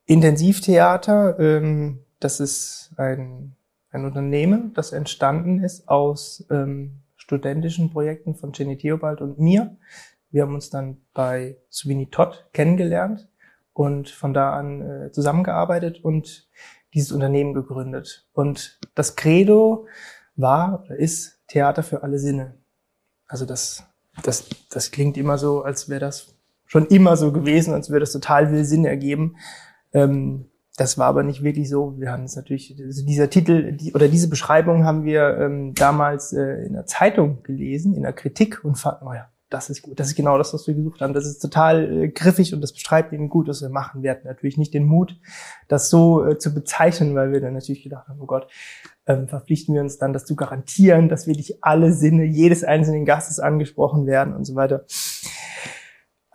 Intensivtheater, 0.07 1.37
ähm, 1.41 2.05
das 2.21 2.38
ist 2.38 2.93
ein, 2.97 3.57
ein 3.91 4.05
Unternehmen, 4.05 4.73
das 4.73 4.93
entstanden 4.93 5.59
ist 5.59 5.88
aus 5.88 6.47
ähm, 6.49 7.00
studentischen 7.17 7.91
Projekten 7.91 8.37
von 8.37 8.53
Jenny 8.53 8.79
Theobald 8.79 9.21
und 9.21 9.41
mir. 9.41 9.76
Wir 10.31 10.43
haben 10.43 10.55
uns 10.55 10.71
dann 10.71 10.99
bei 11.12 11.57
Sweeney 11.73 12.07
Todd 12.07 12.47
kennengelernt 12.53 13.29
und 13.73 14.11
von 14.11 14.33
da 14.33 14.53
an 14.53 14.83
äh, 14.83 15.11
zusammengearbeitet 15.11 16.05
und 16.05 16.49
dieses 16.95 17.11
Unternehmen 17.11 17.53
gegründet. 17.53 18.29
Und 18.33 18.79
das 18.95 19.17
Credo 19.17 19.88
war 20.37 20.85
oder 20.85 20.95
ist 20.95 21.41
Theater 21.49 21.83
für 21.83 22.05
alle 22.05 22.21
Sinne. 22.21 22.55
Also 23.26 23.45
das, 23.45 23.83
das, 24.23 24.49
das 24.71 24.93
klingt 24.93 25.17
immer 25.17 25.37
so, 25.37 25.62
als 25.62 25.88
wäre 25.88 25.99
das 25.99 26.34
schon 26.75 26.87
immer 26.87 27.16
so 27.16 27.31
gewesen, 27.31 27.73
als 27.73 27.88
würde 27.88 28.00
das 28.00 28.11
total 28.11 28.49
viel 28.49 28.64
Sinn 28.64 28.85
ergeben. 28.85 29.37
Ähm, 29.93 30.47
das 30.76 30.99
war 30.99 31.07
aber 31.07 31.23
nicht 31.23 31.45
wirklich 31.45 31.69
so. 31.69 31.95
Wir 32.00 32.11
haben 32.11 32.25
es 32.25 32.35
natürlich, 32.35 32.75
also 32.85 33.07
dieser 33.07 33.31
Titel 33.31 33.76
die, 33.76 33.95
oder 33.95 34.09
diese 34.09 34.28
Beschreibung 34.28 34.85
haben 34.85 35.04
wir 35.04 35.38
ähm, 35.38 35.73
damals 35.75 36.33
äh, 36.33 36.66
in 36.66 36.73
der 36.73 36.85
Zeitung 36.85 37.45
gelesen, 37.45 37.95
in 37.95 38.02
der 38.02 38.12
Kritik 38.12 38.64
und 38.64 38.75
fanden, 38.75 39.07
oh 39.07 39.12
ja, 39.12 39.28
das 39.50 39.71
ist 39.71 39.83
gut, 39.83 40.00
das 40.00 40.09
ist 40.09 40.16
genau 40.16 40.37
das, 40.37 40.52
was 40.52 40.66
wir 40.66 40.75
gesucht 40.75 41.00
haben. 41.00 41.14
Das 41.14 41.26
ist 41.26 41.38
total 41.38 41.93
äh, 41.93 42.09
griffig 42.09 42.52
und 42.52 42.61
das 42.61 42.73
beschreibt 42.73 43.12
eben 43.12 43.28
gut, 43.28 43.47
was 43.47 43.62
wir 43.62 43.69
machen. 43.69 44.02
Wir 44.02 44.11
hatten 44.11 44.26
natürlich 44.26 44.59
nicht 44.59 44.75
den 44.75 44.85
Mut, 44.85 45.16
das 45.69 45.90
so 45.90 46.26
äh, 46.26 46.38
zu 46.38 46.52
bezeichnen, 46.52 47.14
weil 47.14 47.31
wir 47.31 47.40
dann 47.40 47.54
natürlich 47.54 47.85
gedacht 47.85 48.09
haben, 48.09 48.21
oh 48.21 48.26
Gott, 48.26 48.49
ähm, 49.07 49.28
verpflichten 49.28 49.76
wir 49.76 49.81
uns 49.81 49.99
dann, 49.99 50.12
das 50.12 50.25
zu 50.25 50.35
garantieren, 50.35 51.09
dass 51.09 51.28
wirklich 51.28 51.62
alle 51.62 51.93
Sinne 51.93 52.25
jedes 52.25 52.64
einzelnen 52.64 53.04
Gastes 53.04 53.38
angesprochen 53.38 54.07
werden 54.07 54.35
und 54.35 54.45
so 54.45 54.57
weiter. 54.57 54.87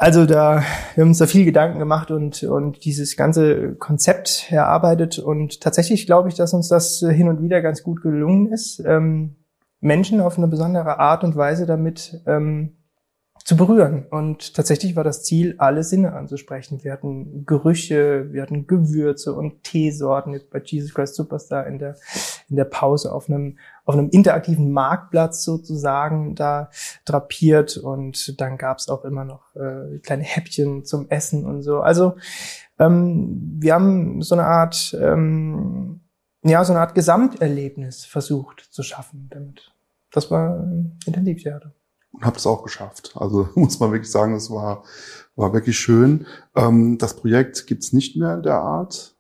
Also 0.01 0.25
da, 0.25 0.63
wir 0.95 1.01
haben 1.01 1.09
uns 1.09 1.17
da 1.17 1.27
viel 1.27 1.43
Gedanken 1.43 1.77
gemacht 1.77 2.09
und, 2.09 2.41
und 2.43 2.85
dieses 2.85 3.17
ganze 3.17 3.75
Konzept 3.75 4.49
erarbeitet. 4.49 5.19
Und 5.19 5.59
tatsächlich 5.59 6.05
glaube 6.05 6.29
ich, 6.29 6.35
dass 6.35 6.53
uns 6.53 6.69
das 6.69 6.99
hin 6.99 7.27
und 7.27 7.41
wieder 7.41 7.61
ganz 7.61 7.83
gut 7.83 8.01
gelungen 8.01 8.47
ist, 8.47 8.81
ähm, 8.85 9.35
Menschen 9.81 10.21
auf 10.21 10.37
eine 10.37 10.47
besondere 10.47 10.99
Art 10.99 11.25
und 11.25 11.35
Weise 11.35 11.65
damit 11.65 12.21
ähm, 12.27 12.77
zu 13.49 13.57
berühren. 13.57 14.05
Und 14.11 14.53
tatsächlich 14.53 14.95
war 14.95 15.03
das 15.03 15.23
Ziel, 15.23 15.55
alle 15.57 15.81
Sinne 15.81 16.13
anzusprechen. 16.13 16.83
Wir 16.83 16.93
hatten 16.93 17.47
Gerüche, 17.47 18.31
wir 18.31 18.43
hatten 18.43 18.67
Gewürze 18.67 19.33
und 19.33 19.63
Teesorten 19.63 20.33
jetzt 20.33 20.51
bei 20.51 20.61
Jesus 20.63 20.93
Christ 20.93 21.15
Superstar 21.15 21.65
in 21.65 21.79
der, 21.79 21.95
in 22.47 22.57
der 22.57 22.65
Pause 22.65 23.11
auf 23.11 23.27
einem, 23.27 23.57
auf 23.85 23.95
einem 23.95 24.09
interaktiven 24.09 24.71
Marktplatz 24.71 25.43
sozusagen 25.43 26.35
da 26.35 26.69
drapiert. 27.05 27.77
Und 27.77 28.39
dann 28.39 28.59
gab's 28.59 28.87
auch 28.87 29.03
immer 29.03 29.25
noch 29.25 29.55
äh, 29.55 29.97
kleine 29.97 30.25
Häppchen 30.25 30.85
zum 30.85 31.09
Essen 31.09 31.43
und 31.43 31.63
so. 31.63 31.79
Also 31.79 32.17
ähm, 32.77 33.57
wir 33.59 33.73
haben 33.73 34.21
so 34.21 34.35
eine 34.35 34.45
Art, 34.45 34.95
ähm, 35.01 36.01
ja, 36.43 36.63
so 36.63 36.73
eine 36.73 36.81
Art 36.81 36.93
Gesamterlebnis 36.93 38.05
versucht 38.05 38.67
zu 38.69 38.83
schaffen 38.83 39.27
damit. 39.31 39.71
Das 40.11 40.29
war 40.29 40.67
Intensivtheater 41.07 41.73
und 42.11 42.25
habe 42.25 42.37
es 42.37 42.47
auch 42.47 42.63
geschafft. 42.63 43.13
Also 43.15 43.49
muss 43.55 43.79
man 43.79 43.91
wirklich 43.91 44.11
sagen, 44.11 44.35
es 44.35 44.49
war, 44.49 44.83
war 45.35 45.53
wirklich 45.53 45.77
schön. 45.77 46.25
Ähm, 46.55 46.97
das 46.97 47.15
Projekt 47.15 47.67
gibt's 47.67 47.93
nicht 47.93 48.17
mehr 48.17 48.35
in 48.35 48.43
der 48.43 48.59
Art. 48.59 49.15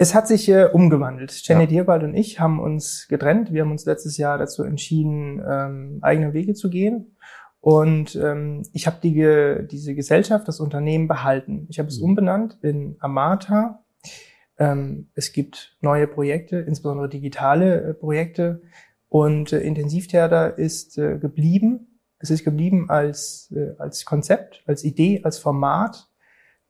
Es 0.00 0.14
hat 0.14 0.28
sich 0.28 0.48
äh, 0.48 0.66
umgewandelt. 0.72 1.32
Janet 1.46 1.70
ja. 1.70 1.74
Hierbald 1.74 2.04
und 2.04 2.14
ich 2.14 2.38
haben 2.38 2.60
uns 2.60 3.06
getrennt. 3.08 3.52
Wir 3.52 3.62
haben 3.62 3.72
uns 3.72 3.84
letztes 3.84 4.16
Jahr 4.16 4.38
dazu 4.38 4.62
entschieden, 4.62 5.42
ähm, 5.44 5.98
eigene 6.02 6.32
Wege 6.32 6.54
zu 6.54 6.70
gehen. 6.70 7.16
Und 7.60 8.14
ähm, 8.14 8.62
ich 8.72 8.86
habe 8.86 8.98
die, 9.02 9.66
diese 9.68 9.94
Gesellschaft, 9.96 10.46
das 10.46 10.60
Unternehmen 10.60 11.08
behalten. 11.08 11.66
Ich 11.68 11.80
habe 11.80 11.88
es 11.88 11.98
mhm. 11.98 12.04
umbenannt 12.04 12.58
in 12.62 12.96
Amata. 13.00 13.84
Ähm, 14.58 15.10
es 15.14 15.32
gibt 15.32 15.76
neue 15.80 16.06
Projekte, 16.06 16.58
insbesondere 16.58 17.08
digitale 17.08 17.82
äh, 17.82 17.94
Projekte. 17.94 18.62
Und 19.08 19.52
äh, 19.52 19.60
Intensivtheater 19.60 20.58
ist 20.58 20.98
äh, 20.98 21.18
geblieben. 21.18 22.00
Es 22.18 22.30
ist 22.30 22.44
geblieben 22.44 22.90
als, 22.90 23.52
äh, 23.54 23.74
als 23.78 24.04
Konzept, 24.04 24.62
als 24.66 24.84
Idee, 24.84 25.22
als 25.24 25.38
Format, 25.38 26.08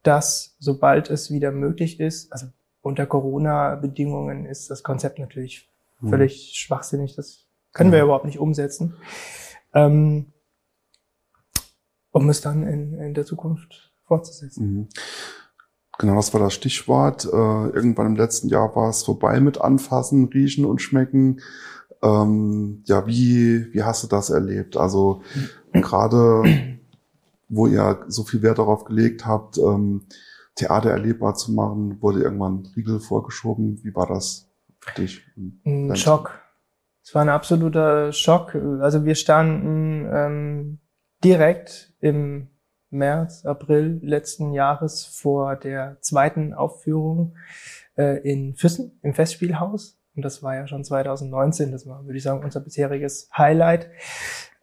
das, 0.02 0.56
sobald 0.58 1.10
es 1.10 1.30
wieder 1.30 1.50
möglich 1.50 2.00
ist, 2.00 2.32
also 2.32 2.46
unter 2.80 3.06
Corona-Bedingungen 3.06 4.46
ist 4.46 4.70
das 4.70 4.82
Konzept 4.82 5.18
natürlich 5.18 5.68
mhm. 6.00 6.10
völlig 6.10 6.52
schwachsinnig. 6.54 7.16
Das 7.16 7.46
können 7.72 7.92
wir 7.92 7.98
mhm. 7.98 8.04
überhaupt 8.04 8.24
nicht 8.24 8.38
umsetzen. 8.38 8.94
Ähm, 9.74 10.32
um 12.10 12.28
es 12.30 12.40
dann 12.40 12.62
in, 12.62 12.94
in 12.94 13.14
der 13.14 13.26
Zukunft 13.26 13.92
fortzusetzen. 14.04 14.66
Mhm. 14.66 14.88
Genau, 15.98 16.14
das 16.14 16.32
war 16.32 16.40
das 16.40 16.54
Stichwort. 16.54 17.24
Äh, 17.24 17.28
irgendwann 17.28 18.06
im 18.06 18.16
letzten 18.16 18.48
Jahr 18.48 18.74
war 18.76 18.88
es 18.88 19.02
vorbei 19.02 19.40
mit 19.40 19.60
Anfassen, 19.60 20.26
Riechen 20.26 20.64
und 20.64 20.80
Schmecken. 20.80 21.40
Ähm, 22.02 22.82
ja, 22.86 23.06
wie, 23.06 23.72
wie 23.72 23.82
hast 23.82 24.02
du 24.04 24.06
das 24.06 24.30
erlebt? 24.30 24.76
Also 24.76 25.22
gerade, 25.72 26.78
wo 27.48 27.66
ihr 27.66 28.04
so 28.08 28.24
viel 28.24 28.42
Wert 28.42 28.58
darauf 28.58 28.84
gelegt 28.84 29.26
habt, 29.26 29.58
ähm, 29.58 30.06
Theater 30.54 30.90
erlebbar 30.90 31.34
zu 31.34 31.52
machen, 31.52 32.00
wurde 32.02 32.22
irgendwann 32.22 32.68
Riegel 32.76 33.00
vorgeschoben. 33.00 33.80
Wie 33.84 33.94
war 33.94 34.06
das 34.06 34.48
für 34.80 35.00
dich? 35.00 35.22
Ein 35.64 35.94
Schock. 35.94 36.40
Es 37.02 37.14
war 37.14 37.22
ein 37.22 37.28
absoluter 37.28 38.12
Schock. 38.12 38.54
Also 38.54 39.04
wir 39.04 39.14
standen 39.14 40.06
ähm, 40.12 40.78
direkt 41.24 41.94
im 42.00 42.48
März, 42.90 43.44
April 43.44 44.00
letzten 44.02 44.52
Jahres 44.52 45.04
vor 45.04 45.56
der 45.56 45.98
zweiten 46.00 46.54
Aufführung 46.54 47.36
äh, 47.96 48.18
in 48.28 48.54
Füssen 48.54 48.98
im 49.02 49.14
Festspielhaus. 49.14 49.97
Und 50.18 50.24
das 50.24 50.42
war 50.42 50.56
ja 50.56 50.66
schon 50.66 50.82
2019, 50.82 51.70
das 51.70 51.86
war, 51.86 52.04
würde 52.04 52.16
ich 52.16 52.24
sagen, 52.24 52.42
unser 52.42 52.58
bisheriges 52.58 53.30
Highlight, 53.38 53.88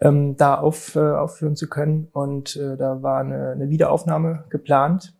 ähm, 0.02 0.36
da 0.36 0.56
auf, 0.56 0.98
äh, 0.98 1.00
aufführen 1.00 1.56
zu 1.56 1.70
können. 1.70 2.10
Und 2.12 2.58
äh, 2.58 2.76
da 2.76 3.02
war 3.02 3.22
eine, 3.22 3.52
eine 3.52 3.70
Wiederaufnahme 3.70 4.44
geplant. 4.50 5.18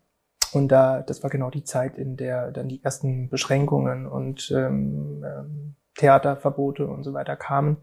Und 0.52 0.68
da, 0.74 1.02
das 1.02 1.24
war 1.24 1.30
genau 1.30 1.50
die 1.50 1.64
Zeit, 1.64 1.98
in 1.98 2.18
der 2.18 2.52
dann 2.52 2.68
die 2.68 2.84
ersten 2.84 3.30
Beschränkungen 3.30 4.08
und 4.08 4.52
ähm, 4.52 5.24
ähm, 5.26 5.76
Theaterverbote 5.98 6.86
und 6.86 7.04
so 7.04 7.14
weiter 7.14 7.38
kamen. 7.38 7.78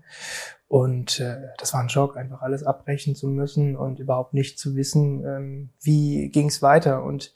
Und 0.69 1.21
äh, 1.21 1.55
das 1.57 1.73
war 1.73 1.81
ein 1.81 1.89
Schock, 1.89 2.19
einfach 2.19 2.43
alles 2.43 2.65
abbrechen 2.65 3.15
zu 3.15 3.29
müssen 3.29 3.79
und 3.79 3.99
überhaupt 3.99 4.35
nicht 4.35 4.59
zu 4.59 4.77
wissen, 4.77 5.25
ähm, 5.25 5.71
wie 5.81 6.29
ging 6.29 6.49
es 6.49 6.61
weiter. 6.61 7.03
Und 7.03 7.35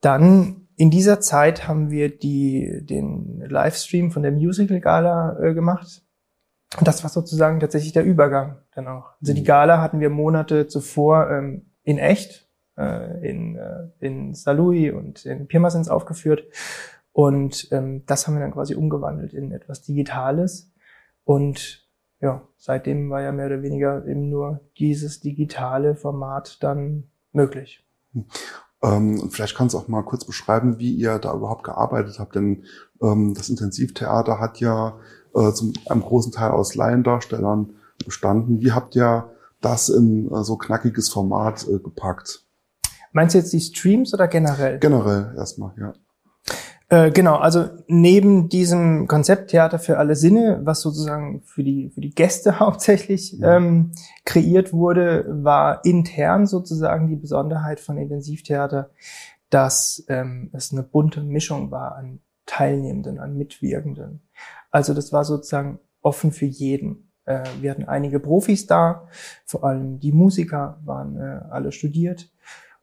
dann 0.00 0.59
in 0.80 0.90
dieser 0.90 1.20
Zeit 1.20 1.68
haben 1.68 1.90
wir 1.90 2.08
die, 2.08 2.80
den 2.86 3.44
Livestream 3.46 4.10
von 4.10 4.22
der 4.22 4.32
Musical 4.32 4.80
Gala 4.80 5.38
äh, 5.38 5.52
gemacht. 5.52 6.02
Und 6.78 6.88
das 6.88 7.02
war 7.02 7.10
sozusagen 7.10 7.60
tatsächlich 7.60 7.92
der 7.92 8.02
Übergang 8.02 8.56
dann 8.74 8.88
auch. 8.88 9.10
Also 9.20 9.34
die 9.34 9.42
mhm. 9.42 9.44
Gala 9.44 9.82
hatten 9.82 10.00
wir 10.00 10.08
Monate 10.08 10.68
zuvor 10.68 11.30
ähm, 11.30 11.66
in 11.82 11.98
echt 11.98 12.48
äh, 12.78 13.28
in, 13.28 13.56
äh, 13.56 13.88
in 13.98 14.32
Salui 14.32 14.90
und 14.90 15.26
in 15.26 15.48
Pirmasens 15.48 15.90
aufgeführt. 15.90 16.44
Und 17.12 17.68
ähm, 17.72 18.06
das 18.06 18.26
haben 18.26 18.36
wir 18.36 18.40
dann 18.40 18.54
quasi 18.54 18.74
umgewandelt 18.74 19.34
in 19.34 19.52
etwas 19.52 19.82
Digitales. 19.82 20.72
Und 21.24 21.86
ja, 22.20 22.48
seitdem 22.56 23.10
war 23.10 23.20
ja 23.20 23.32
mehr 23.32 23.48
oder 23.48 23.62
weniger 23.62 24.06
eben 24.06 24.30
nur 24.30 24.60
dieses 24.78 25.20
digitale 25.20 25.94
Format 25.94 26.62
dann 26.62 27.10
möglich. 27.32 27.86
Ähm, 28.82 29.30
vielleicht 29.30 29.56
kannst 29.56 29.74
du 29.74 29.78
auch 29.78 29.88
mal 29.88 30.02
kurz 30.02 30.24
beschreiben, 30.24 30.78
wie 30.78 30.94
ihr 30.94 31.18
da 31.18 31.34
überhaupt 31.34 31.64
gearbeitet 31.64 32.18
habt, 32.18 32.34
denn 32.34 32.64
ähm, 33.02 33.34
das 33.34 33.48
Intensivtheater 33.48 34.40
hat 34.40 34.58
ja 34.60 34.98
äh, 35.34 35.52
zum 35.52 35.72
einem 35.88 36.02
großen 36.02 36.32
Teil 36.32 36.50
aus 36.50 36.74
Laiendarstellern 36.74 37.74
bestanden. 38.04 38.60
Wie 38.60 38.72
habt 38.72 38.96
ihr 38.96 39.30
das 39.60 39.88
in 39.88 40.32
äh, 40.32 40.42
so 40.44 40.56
knackiges 40.56 41.10
Format 41.10 41.66
äh, 41.68 41.78
gepackt? 41.78 42.46
Meinst 43.12 43.34
du 43.34 43.38
jetzt 43.38 43.52
die 43.52 43.60
Streams 43.60 44.14
oder 44.14 44.28
generell? 44.28 44.78
Generell 44.78 45.34
erstmal, 45.36 45.72
ja. 45.78 45.92
Äh, 46.90 47.12
genau, 47.12 47.36
also 47.36 47.68
neben 47.86 48.48
diesem 48.48 49.06
Konzept 49.06 49.50
Theater 49.50 49.78
für 49.78 49.98
alle 49.98 50.16
Sinne, 50.16 50.60
was 50.64 50.80
sozusagen 50.80 51.40
für 51.44 51.62
die, 51.62 51.90
für 51.90 52.00
die 52.00 52.10
Gäste 52.10 52.58
hauptsächlich 52.60 53.32
ja. 53.38 53.56
ähm, 53.56 53.92
kreiert 54.24 54.72
wurde, 54.72 55.24
war 55.28 55.84
intern 55.84 56.46
sozusagen 56.46 57.08
die 57.08 57.16
Besonderheit 57.16 57.78
von 57.78 57.96
Intensivtheater, 57.96 58.90
dass 59.50 60.04
ähm, 60.08 60.50
es 60.52 60.72
eine 60.72 60.82
bunte 60.82 61.22
Mischung 61.22 61.70
war 61.70 61.94
an 61.94 62.20
Teilnehmenden, 62.46 63.20
an 63.20 63.36
Mitwirkenden. 63.36 64.22
Also 64.72 64.92
das 64.92 65.12
war 65.12 65.24
sozusagen 65.24 65.78
offen 66.02 66.32
für 66.32 66.46
jeden. 66.46 67.12
Äh, 67.24 67.44
wir 67.60 67.70
hatten 67.70 67.84
einige 67.84 68.18
Profis 68.18 68.66
da, 68.66 69.06
vor 69.44 69.62
allem 69.62 70.00
die 70.00 70.12
Musiker 70.12 70.80
waren 70.84 71.16
äh, 71.16 71.40
alle 71.50 71.70
studiert. 71.70 72.32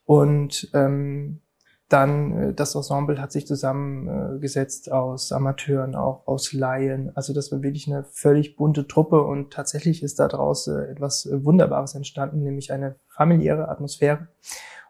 Und 0.06 0.70
ähm, 0.74 1.42
dann 1.90 2.32
äh, 2.38 2.54
das 2.54 2.76
Ensemble 2.76 3.22
hat 3.22 3.32
sich 3.32 3.48
zusammengesetzt 3.48 4.92
aus 4.92 5.32
Amateuren, 5.32 5.96
auch 5.96 6.28
aus 6.28 6.54
Laien. 6.54 7.12
Also 7.16 7.34
das 7.34 7.52
war 7.52 7.62
wirklich 7.62 7.88
eine 7.88 8.04
völlig 8.04 8.56
bunte 8.56 8.88
Truppe 8.88 9.22
und 9.24 9.52
tatsächlich 9.52 10.04
ist 10.04 10.20
daraus 10.20 10.68
äh, 10.68 10.92
etwas 10.92 11.28
Wunderbares 11.32 11.96
entstanden, 11.96 12.44
nämlich 12.44 12.72
eine 12.72 12.96
familiäre 13.08 13.70
Atmosphäre. 13.70 14.28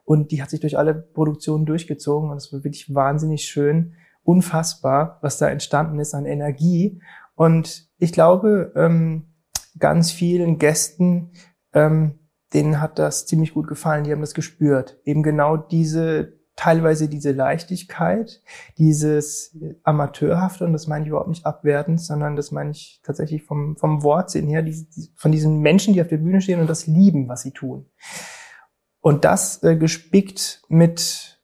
Und 0.03 0.31
die 0.31 0.41
hat 0.41 0.49
sich 0.49 0.61
durch 0.61 0.77
alle 0.77 0.95
Produktionen 0.95 1.65
durchgezogen 1.65 2.29
und 2.29 2.37
es 2.37 2.51
war 2.53 2.63
wirklich 2.63 2.93
wahnsinnig 2.93 3.43
schön, 3.43 3.93
unfassbar, 4.23 5.19
was 5.21 5.37
da 5.37 5.49
entstanden 5.49 5.99
ist 5.99 6.13
an 6.13 6.25
Energie. 6.25 7.01
Und 7.35 7.89
ich 7.97 8.13
glaube, 8.13 8.71
ähm, 8.75 9.33
ganz 9.77 10.11
vielen 10.11 10.57
Gästen, 10.57 11.31
ähm, 11.73 12.19
denen 12.53 12.81
hat 12.81 12.99
das 12.99 13.25
ziemlich 13.25 13.53
gut 13.53 13.67
gefallen, 13.67 14.05
die 14.05 14.11
haben 14.11 14.21
das 14.21 14.33
gespürt. 14.33 14.99
Eben 15.03 15.23
genau 15.23 15.57
diese 15.57 16.36
teilweise 16.57 17.07
diese 17.07 17.31
Leichtigkeit, 17.31 18.41
dieses 18.77 19.55
Amateurhafte, 19.83 20.65
und 20.65 20.73
das 20.73 20.87
meine 20.87 21.05
ich 21.05 21.09
überhaupt 21.09 21.29
nicht 21.29 21.45
abwertend, 21.45 22.01
sondern 22.01 22.35
das 22.35 22.51
meine 22.51 22.71
ich 22.71 22.99
tatsächlich 23.03 23.43
vom, 23.43 23.77
vom 23.77 24.03
Wortsinn 24.03 24.49
her, 24.49 24.63
die, 24.63 24.87
von 25.15 25.31
diesen 25.31 25.59
Menschen, 25.59 25.93
die 25.93 26.01
auf 26.01 26.07
der 26.09 26.17
Bühne 26.17 26.41
stehen 26.41 26.59
und 26.59 26.69
das 26.69 26.87
lieben, 26.87 27.29
was 27.29 27.43
sie 27.43 27.51
tun. 27.51 27.85
Und 28.99 29.23
das 29.23 29.61
äh, 29.63 29.77
gespickt 29.77 30.63
mit 30.67 31.39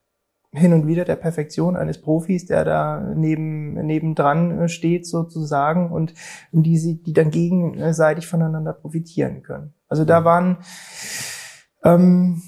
hin 0.51 0.73
und 0.73 0.87
wieder 0.87 1.05
der 1.05 1.15
Perfektion 1.15 1.75
eines 1.75 2.01
Profis, 2.01 2.45
der 2.47 2.65
da 2.65 2.99
neben 3.15 3.73
nebendran 3.85 4.61
äh, 4.61 4.67
steht 4.67 5.07
sozusagen 5.07 5.91
und, 5.91 6.15
und 6.51 6.63
die 6.63 6.77
sie, 6.77 7.01
die 7.03 7.13
dann 7.13 7.29
gegenseitig 7.29 8.25
voneinander 8.25 8.73
profitieren 8.73 9.43
können. 9.43 9.75
Also 9.87 10.05
da 10.05 10.25
waren 10.25 10.57
ähm, 11.83 12.41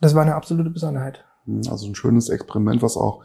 das 0.00 0.14
war 0.14 0.22
eine 0.22 0.34
absolute 0.34 0.70
Besonderheit. 0.70 1.24
Hm, 1.44 1.62
also 1.70 1.86
ein 1.86 1.94
schönes 1.94 2.28
Experiment, 2.28 2.82
was 2.82 2.96
auch 2.96 3.22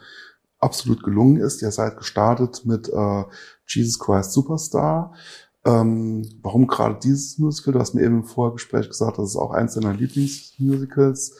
absolut 0.58 1.02
gelungen 1.02 1.36
ist. 1.36 1.62
Ihr 1.62 1.70
seid 1.70 1.96
gestartet 1.96 2.62
mit 2.64 2.88
äh, 2.88 3.24
Jesus 3.66 3.98
Christ 3.98 4.32
Superstar. 4.32 5.12
Ähm, 5.66 6.28
warum 6.42 6.66
gerade 6.66 6.98
dieses 7.02 7.38
Musical? 7.38 7.74
Du 7.74 7.80
hast 7.80 7.94
mir 7.94 8.02
eben 8.02 8.20
im 8.20 8.24
Vorgespräch 8.24 8.88
gesagt, 8.88 9.18
das 9.18 9.30
ist 9.30 9.36
auch 9.36 9.52
eins 9.52 9.74
deiner 9.74 9.94
Lieblingsmusicals. 9.94 11.36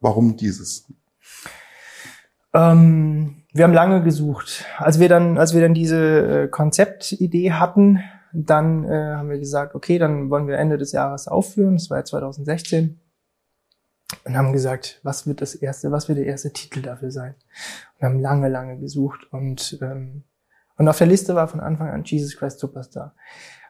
Warum 0.00 0.36
dieses? 0.36 0.86
Ähm, 2.52 3.42
wir 3.52 3.64
haben 3.64 3.72
lange 3.72 4.02
gesucht. 4.02 4.64
Als 4.78 5.00
wir 5.00 5.08
dann, 5.08 5.38
als 5.38 5.54
wir 5.54 5.60
dann 5.60 5.74
diese 5.74 6.44
äh, 6.44 6.48
Konzeptidee 6.48 7.52
hatten, 7.52 8.00
dann 8.32 8.84
äh, 8.84 9.14
haben 9.14 9.30
wir 9.30 9.38
gesagt, 9.38 9.74
okay, 9.74 9.98
dann 9.98 10.28
wollen 10.28 10.46
wir 10.46 10.58
Ende 10.58 10.76
des 10.76 10.92
Jahres 10.92 11.26
aufführen. 11.26 11.74
Das 11.74 11.88
war 11.88 11.98
ja 11.98 12.04
2016 12.04 13.00
und 14.24 14.36
haben 14.36 14.52
gesagt, 14.52 15.00
was 15.02 15.26
wird 15.26 15.40
das 15.40 15.54
erste, 15.54 15.90
was 15.90 16.08
wird 16.08 16.18
der 16.18 16.26
erste 16.26 16.52
Titel 16.52 16.82
dafür 16.82 17.10
sein? 17.10 17.34
Und 17.98 18.06
haben 18.06 18.20
lange, 18.20 18.48
lange 18.48 18.78
gesucht 18.78 19.26
und 19.32 19.78
ähm, 19.82 20.24
und 20.78 20.88
auf 20.88 20.98
der 20.98 21.06
Liste 21.06 21.34
war 21.34 21.48
von 21.48 21.60
Anfang 21.60 21.88
an 21.88 22.04
Jesus 22.04 22.36
Christ 22.36 22.58
Superstar, 22.58 23.14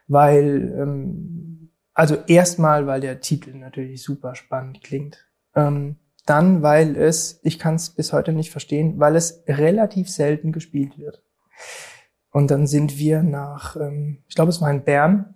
weil 0.07 0.73
ähm, 0.77 1.71
also 1.93 2.15
erstmal, 2.27 2.85
weil 2.85 3.01
der 3.01 3.21
Titel 3.21 3.55
natürlich 3.55 4.03
super 4.03 4.35
spannend 4.35 4.83
klingt, 4.83 5.25
ähm, 5.55 5.97
dann, 6.25 6.61
weil 6.61 6.95
es, 6.95 7.39
ich 7.43 7.57
kann 7.57 7.75
es 7.75 7.89
bis 7.89 8.13
heute 8.13 8.33
nicht 8.33 8.51
verstehen, 8.51 8.99
weil 8.99 9.15
es 9.15 9.43
relativ 9.47 10.09
selten 10.09 10.51
gespielt 10.51 10.99
wird. 10.99 11.23
Und 12.29 12.51
dann 12.51 12.67
sind 12.67 12.99
wir 12.99 13.23
nach, 13.23 13.77
ähm, 13.77 14.23
ich 14.27 14.35
glaube, 14.35 14.49
es 14.49 14.61
war 14.61 14.69
in 14.69 14.83
Bern, 14.83 15.35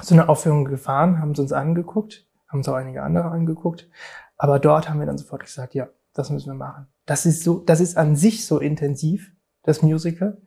so 0.00 0.14
eine 0.14 0.28
Aufführung 0.28 0.64
gefahren, 0.64 1.20
haben 1.20 1.32
es 1.32 1.38
uns 1.38 1.52
angeguckt 1.52 2.26
haben 2.50 2.58
uns 2.58 2.68
auch 2.68 2.74
einige 2.74 3.02
andere 3.02 3.30
angeguckt. 3.30 3.88
Aber 4.36 4.58
dort 4.58 4.88
haben 4.88 4.98
wir 4.98 5.06
dann 5.06 5.18
sofort 5.18 5.44
gesagt, 5.44 5.74
ja, 5.74 5.88
das 6.12 6.30
müssen 6.30 6.50
wir 6.50 6.54
machen. 6.54 6.86
Das 7.06 7.26
ist 7.26 7.44
so, 7.44 7.60
das 7.60 7.80
ist 7.80 7.96
an 7.96 8.16
sich 8.16 8.46
so 8.46 8.58
intensiv, 8.58 9.32
das 9.62 9.82
Musical. 9.82 10.38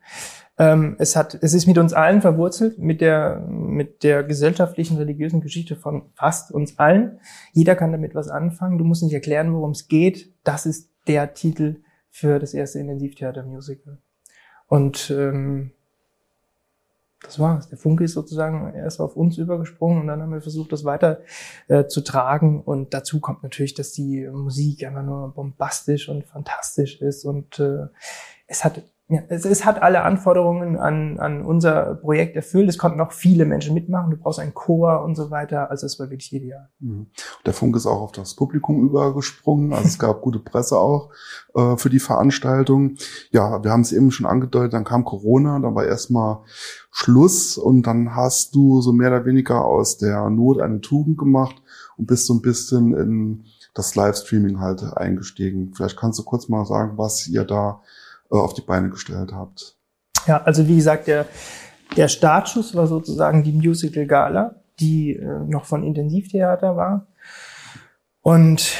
Ähm, 0.57 0.95
es 0.99 1.15
hat, 1.15 1.35
es 1.41 1.53
ist 1.53 1.65
mit 1.65 1.77
uns 1.77 1.93
allen 1.93 2.21
verwurzelt, 2.21 2.77
mit 2.77 3.01
der, 3.01 3.39
mit 3.47 4.03
der 4.03 4.23
gesellschaftlichen, 4.23 4.97
religiösen 4.97 5.41
Geschichte 5.41 5.75
von 5.75 6.11
fast 6.15 6.51
uns 6.51 6.77
allen. 6.77 7.19
Jeder 7.53 7.75
kann 7.75 7.91
damit 7.91 8.13
was 8.13 8.27
anfangen. 8.27 8.77
Du 8.77 8.83
musst 8.83 9.03
nicht 9.03 9.13
erklären, 9.13 9.53
worum 9.53 9.71
es 9.71 9.87
geht. 9.87 10.33
Das 10.43 10.65
ist 10.65 10.91
der 11.07 11.33
Titel 11.33 11.81
für 12.09 12.37
das 12.37 12.53
erste 12.53 12.79
Intensivtheater-Musical. 12.79 13.97
Und 14.67 15.09
ähm, 15.09 15.71
das 17.23 17.39
war's. 17.39 17.69
Der 17.69 17.77
Funke 17.77 18.03
ist 18.03 18.13
sozusagen 18.13 18.73
erst 18.75 18.99
auf 18.99 19.15
uns 19.15 19.37
übergesprungen 19.37 20.01
und 20.01 20.07
dann 20.07 20.21
haben 20.21 20.31
wir 20.31 20.41
versucht, 20.41 20.71
das 20.71 20.83
weiter 20.83 21.21
äh, 21.67 21.87
zu 21.87 22.01
tragen. 22.01 22.61
Und 22.61 22.93
dazu 22.93 23.19
kommt 23.19 23.43
natürlich, 23.43 23.73
dass 23.73 23.91
die 23.91 24.27
Musik 24.27 24.85
einfach 24.85 25.03
nur 25.03 25.33
bombastisch 25.33 26.09
und 26.09 26.25
fantastisch 26.25 27.01
ist 27.01 27.25
und 27.25 27.59
äh, 27.59 27.87
es 28.47 28.63
hat 28.63 28.83
ja, 29.09 29.21
es, 29.27 29.43
es 29.43 29.65
hat 29.65 29.81
alle 29.81 30.03
Anforderungen 30.03 30.77
an, 30.77 31.19
an 31.19 31.43
unser 31.43 31.95
Projekt 31.95 32.37
erfüllt. 32.37 32.69
Es 32.69 32.77
konnten 32.77 33.01
auch 33.01 33.11
viele 33.11 33.45
Menschen 33.45 33.73
mitmachen. 33.73 34.11
Du 34.11 34.17
brauchst 34.17 34.39
einen 34.39 34.53
Chor 34.53 35.03
und 35.03 35.15
so 35.15 35.29
weiter. 35.29 35.69
Also 35.69 35.85
es 35.85 35.99
war 35.99 36.09
wirklich 36.09 36.31
ideal. 36.31 36.69
Mhm. 36.79 37.07
Der 37.45 37.53
Funk 37.53 37.75
ist 37.75 37.85
auch 37.85 38.01
auf 38.01 38.11
das 38.13 38.33
Publikum 38.35 38.81
übergesprungen. 38.81 39.73
Also 39.73 39.87
es 39.87 39.99
gab 39.99 40.21
gute 40.21 40.39
Presse 40.39 40.77
auch 40.77 41.11
äh, 41.53 41.75
für 41.75 41.89
die 41.89 41.99
Veranstaltung. 41.99 42.95
Ja, 43.31 43.61
wir 43.61 43.71
haben 43.71 43.81
es 43.81 43.91
eben 43.91 44.09
schon 44.09 44.25
angedeutet. 44.25 44.73
Dann 44.73 44.85
kam 44.85 45.03
Corona. 45.03 45.59
Dann 45.59 45.75
war 45.75 45.85
erstmal 45.85 46.39
Schluss 46.89 47.57
und 47.57 47.85
dann 47.85 48.15
hast 48.15 48.55
du 48.55 48.81
so 48.81 48.93
mehr 48.93 49.09
oder 49.09 49.25
weniger 49.25 49.65
aus 49.65 49.97
der 49.97 50.29
Not 50.29 50.61
eine 50.61 50.79
Tugend 50.79 51.17
gemacht 51.17 51.61
und 51.97 52.07
bist 52.07 52.25
so 52.25 52.33
ein 52.35 52.41
bisschen 52.41 52.95
in 52.95 53.43
das 53.73 53.95
Livestreaming 53.95 54.59
halt 54.59 54.81
eingestiegen. 54.95 55.73
Vielleicht 55.75 55.97
kannst 55.97 56.19
du 56.19 56.23
kurz 56.23 56.47
mal 56.47 56.65
sagen, 56.65 56.97
was 56.97 57.27
ihr 57.27 57.43
da 57.43 57.81
auf 58.41 58.53
die 58.53 58.61
Beine 58.61 58.89
gestellt 58.89 59.31
habt. 59.33 59.77
Ja, 60.25 60.41
also 60.43 60.67
wie 60.67 60.75
gesagt, 60.75 61.07
der, 61.07 61.25
der 61.97 62.07
Startschuss 62.07 62.75
war 62.75 62.87
sozusagen 62.87 63.43
die 63.43 63.51
Musical 63.51 64.05
Gala, 64.05 64.55
die 64.79 65.15
äh, 65.15 65.39
noch 65.45 65.65
von 65.65 65.83
Intensivtheater 65.83 66.75
war. 66.75 67.07
Und 68.21 68.73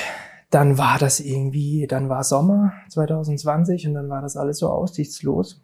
dann 0.50 0.78
war 0.78 1.00
das 1.00 1.20
irgendwie, 1.20 1.88
dann 1.88 2.10
war 2.10 2.24
Sommer 2.24 2.74
2020 2.89 3.88
und 3.88 3.96
dann 3.96 4.10
war 4.10 4.22
das 4.22 4.38
alles 4.38 4.60
so 4.60 4.70
aussichtslos. 4.70 5.62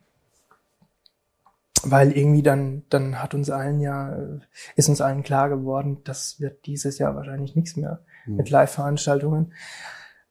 Weil 1.83 2.11
irgendwie 2.11 2.43
dann, 2.43 2.83
dann 2.89 3.23
hat 3.23 3.33
uns 3.33 3.49
allen 3.49 3.79
ja, 3.79 4.13
äh, 4.13 4.39
ist 4.75 4.89
uns 4.89 4.99
allen 4.99 5.23
klar 5.23 5.47
geworden, 5.47 5.99
das 6.03 6.41
wird 6.41 6.65
dieses 6.65 6.97
Jahr 6.97 7.15
wahrscheinlich 7.15 7.55
nichts 7.55 7.77
mehr 7.77 8.01
mhm. 8.25 8.35
mit 8.35 8.49
Live-Veranstaltungen. 8.49 9.53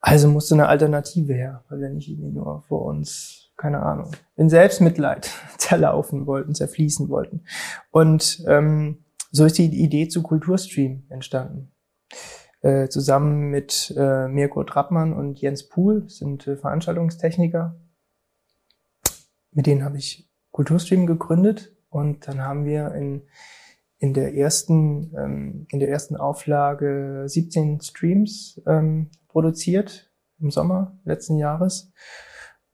Also 0.00 0.28
musste 0.28 0.54
eine 0.54 0.68
Alternative 0.68 1.32
her, 1.32 1.64
weil 1.68 1.80
wir 1.80 1.88
nicht 1.88 2.08
irgendwie 2.08 2.32
nur 2.32 2.62
vor 2.68 2.82
uns 2.84 3.47
keine 3.58 3.82
Ahnung, 3.82 4.12
in 4.36 4.48
Selbstmitleid 4.48 5.30
zerlaufen 5.58 6.26
wollten, 6.26 6.54
zerfließen 6.54 7.10
wollten. 7.10 7.44
Und 7.90 8.42
ähm, 8.46 9.04
so 9.30 9.44
ist 9.44 9.58
die 9.58 9.66
Idee 9.66 10.08
zu 10.08 10.22
Kulturstream 10.22 11.04
entstanden. 11.10 11.72
Äh, 12.60 12.88
zusammen 12.88 13.50
mit 13.50 13.94
äh, 13.96 14.26
Mirko 14.26 14.64
Trappmann 14.64 15.12
und 15.12 15.40
Jens 15.40 15.68
Pohl 15.68 16.08
sind 16.08 16.46
äh, 16.46 16.56
Veranstaltungstechniker. 16.56 17.78
Mit 19.52 19.66
denen 19.66 19.84
habe 19.84 19.98
ich 19.98 20.28
Kulturstream 20.50 21.06
gegründet 21.06 21.76
und 21.88 22.26
dann 22.26 22.42
haben 22.42 22.64
wir 22.64 22.92
in, 22.94 23.28
in 23.98 24.14
der 24.14 24.34
ersten 24.34 25.14
ähm, 25.16 25.66
in 25.70 25.78
der 25.78 25.88
ersten 25.88 26.16
Auflage 26.16 27.24
17 27.26 27.80
Streams 27.80 28.60
ähm, 28.66 29.10
produziert 29.28 30.10
im 30.40 30.50
Sommer 30.50 30.98
letzten 31.04 31.36
Jahres 31.36 31.92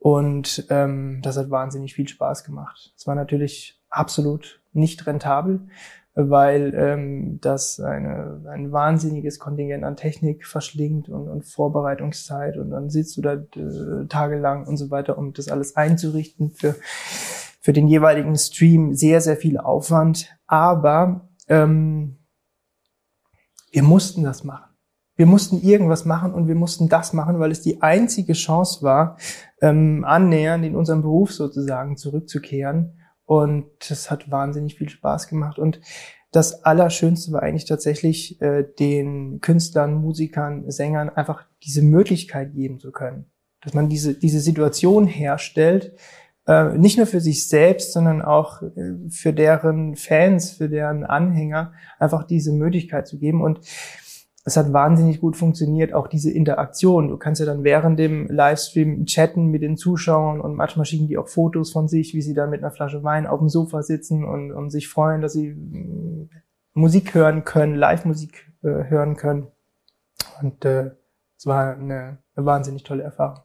und 0.05 0.67
ähm, 0.69 1.21
das 1.23 1.39
hat 1.39 1.49
wahnsinnig 1.49 1.95
viel 1.95 2.07
Spaß 2.07 2.45
gemacht. 2.45 2.93
Es 2.95 3.07
war 3.07 3.15
natürlich 3.15 3.81
absolut 3.89 4.61
nicht 4.75 5.07
rentabel, 5.07 5.69
weil 6.15 6.75
ähm, 6.77 7.39
das 7.41 7.81
eine, 7.81 8.43
ein 8.51 8.71
wahnsinniges 8.71 9.39
Kontingent 9.39 9.83
an 9.83 9.97
Technik 9.97 10.47
verschlingt 10.47 11.09
und, 11.09 11.27
und 11.31 11.47
Vorbereitungszeit 11.47 12.59
und 12.59 12.69
dann 12.69 12.91
sitzt 12.91 13.17
du 13.17 13.23
da 13.23 13.33
äh, 13.33 14.07
tagelang 14.07 14.67
und 14.67 14.77
so 14.77 14.91
weiter, 14.91 15.17
um 15.17 15.33
das 15.33 15.49
alles 15.49 15.75
einzurichten 15.75 16.51
für, 16.51 16.77
für 17.63 17.73
den 17.73 17.89
jeweiligen 17.89 18.37
Stream. 18.37 18.93
Sehr, 18.93 19.23
sehr 19.23 19.39
viel 19.39 19.57
Aufwand, 19.57 20.37
aber 20.47 21.31
ähm, 21.49 22.19
wir 23.73 23.83
mussten 23.83 24.23
das 24.23 24.45
machen. 24.45 24.75
Wir 25.17 25.27
mussten 25.27 25.63
irgendwas 25.63 26.05
machen 26.05 26.35
und 26.35 26.49
wir 26.49 26.57
mussten 26.57 26.89
das 26.89 27.13
machen, 27.13 27.39
weil 27.39 27.53
es 27.53 27.61
die 27.63 27.83
einzige 27.83 28.33
Chance 28.33 28.83
war, 28.83 29.17
ähm, 29.65 30.05
annähernd 30.05 30.65
in 30.65 30.77
unserem 30.77 31.01
Beruf 31.01 31.33
sozusagen 31.33 31.97
zurückzukehren. 31.97 33.01
Und 33.25 33.65
das 33.89 34.11
hat 34.11 34.31
wahnsinnig 34.31 34.77
viel 34.77 34.91
Spaß 34.91 35.29
gemacht. 35.29 35.59
Und 35.59 35.81
das 36.33 36.65
Allerschönste 36.65 37.33
war 37.33 37.43
eigentlich 37.43 37.65
tatsächlich, 37.65 38.41
äh, 38.43 38.65
den 38.79 39.41
Künstlern, 39.41 39.95
Musikern, 39.95 40.71
Sängern 40.71 41.09
einfach 41.09 41.47
diese 41.63 41.81
Möglichkeit 41.81 42.53
geben 42.53 42.79
zu 42.79 42.93
können. 42.93 43.27
Dass 43.63 43.73
man 43.73 43.89
diese, 43.89 44.15
diese 44.15 44.41
Situation 44.41 45.07
herstellt, 45.07 45.97
äh, 46.47 46.77
nicht 46.77 46.99
nur 46.99 47.07
für 47.07 47.21
sich 47.21 47.49
selbst, 47.49 47.95
sondern 47.95 48.21
auch 48.21 48.61
äh, 48.61 49.09
für 49.09 49.33
deren 49.33 49.97
Fans, 49.97 50.51
für 50.51 50.69
deren 50.69 51.05
Anhänger, 51.05 51.73
einfach 51.99 52.25
diese 52.25 52.53
Möglichkeit 52.53 53.09
zu 53.09 53.19
geben. 53.19 53.41
Und 53.41 53.61
es 54.47 54.59
hat 54.59 54.75
wahnsinnig 54.75 55.21
gut 55.21 55.37
funktioniert, 55.37 55.95
auch 55.95 56.07
diese 56.07 56.31
Interaktion. 56.31 57.09
Du 57.09 57.17
kannst 57.17 57.41
ja 57.41 57.47
dann 57.47 57.65
während 57.65 57.99
dem 57.99 58.29
Livestream 58.29 59.07
chatten 59.07 59.47
mit 59.47 59.63
den 59.63 59.79
Zuschauern 59.79 60.41
und 60.41 60.55
manchmal 60.55 60.85
schicken 60.85 61.09
die 61.09 61.17
auch 61.17 61.29
Fotos 61.29 61.73
von 61.73 61.89
sich, 61.89 62.13
wie 62.13 62.21
sie 62.21 62.35
dann 62.35 62.51
mit 62.51 62.63
einer 62.63 62.71
Flasche 62.71 63.03
Wein 63.03 63.27
auf 63.27 63.39
dem 63.39 63.49
Sofa 63.49 63.83
sitzen 63.83 64.23
und, 64.23 64.53
und 64.53 64.69
sich 64.71 64.89
freuen, 64.89 65.23
dass 65.23 65.33
sie 65.33 65.49
mm, 65.49 66.29
Musik 66.75 67.15
hören 67.15 67.45
können, 67.45 67.75
Live-Musik 67.75 68.53
äh, 68.63 68.85
hören 68.91 69.17
können. 69.17 69.47
Und 70.43 70.63
äh, 70.67 70.91
es 71.39 71.47
war 71.47 71.77
eine, 71.77 72.19
eine 72.37 72.47
wahnsinnig 72.47 72.83
tolle 72.83 73.03
Erfahrung. 73.03 73.45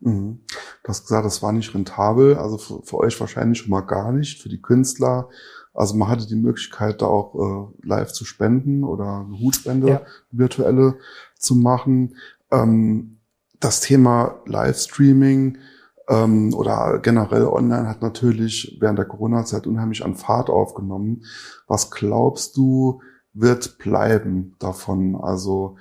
Mhm. 0.00 0.40
Du 0.82 0.88
hast 0.88 1.02
gesagt, 1.02 1.26
das 1.26 1.42
war 1.42 1.52
nicht 1.52 1.74
rentabel, 1.74 2.36
also 2.38 2.56
für, 2.56 2.82
für 2.82 2.98
euch 2.98 3.20
wahrscheinlich 3.20 3.58
schon 3.58 3.70
mal 3.70 3.82
gar 3.82 4.12
nicht, 4.12 4.42
für 4.42 4.48
die 4.48 4.62
Künstler 4.62 5.28
also 5.74 5.96
man 5.96 6.08
hatte 6.08 6.26
die 6.26 6.36
Möglichkeit, 6.36 7.00
da 7.02 7.06
auch 7.06 7.34
äh, 7.82 7.86
live 7.86 8.12
zu 8.12 8.24
spenden 8.24 8.84
oder 8.84 9.24
eine 9.26 9.40
Hutspende 9.40 9.88
ja. 9.88 10.02
virtuelle 10.30 10.98
zu 11.38 11.54
machen. 11.54 12.16
Ähm, 12.50 13.18
das 13.58 13.80
Thema 13.80 14.40
Livestreaming 14.46 15.58
ähm, 16.08 16.52
oder 16.54 16.98
generell 16.98 17.46
online 17.46 17.88
hat 17.88 18.02
natürlich 18.02 18.76
während 18.80 18.98
der 18.98 19.06
Corona-Zeit 19.06 19.66
unheimlich 19.66 20.04
an 20.04 20.14
Fahrt 20.14 20.50
aufgenommen. 20.50 21.24
Was 21.66 21.90
glaubst 21.90 22.56
du, 22.56 23.00
wird 23.32 23.78
bleiben 23.78 24.54
davon? 24.58 25.16
Also 25.16 25.76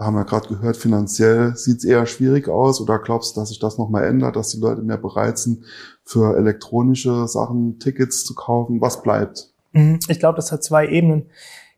haben 0.00 0.16
wir 0.16 0.24
gerade 0.24 0.48
gehört, 0.48 0.76
finanziell 0.78 1.54
sieht 1.56 1.78
es 1.78 1.84
eher 1.84 2.06
schwierig 2.06 2.48
aus 2.48 2.80
oder 2.80 2.98
glaubst 2.98 3.36
du, 3.36 3.40
dass 3.40 3.50
sich 3.50 3.58
das 3.58 3.76
nochmal 3.76 4.04
ändert, 4.04 4.34
dass 4.34 4.48
die 4.48 4.60
Leute 4.60 4.82
mehr 4.82 4.96
bereit 4.96 5.38
sind, 5.38 5.64
für 6.04 6.36
elektronische 6.36 7.28
Sachen 7.28 7.78
Tickets 7.78 8.24
zu 8.24 8.34
kaufen? 8.34 8.80
Was 8.80 9.02
bleibt? 9.02 9.52
Mhm. 9.72 9.98
Ich 10.08 10.18
glaube, 10.18 10.36
das 10.36 10.52
hat 10.52 10.64
zwei 10.64 10.88
Ebenen. 10.88 11.30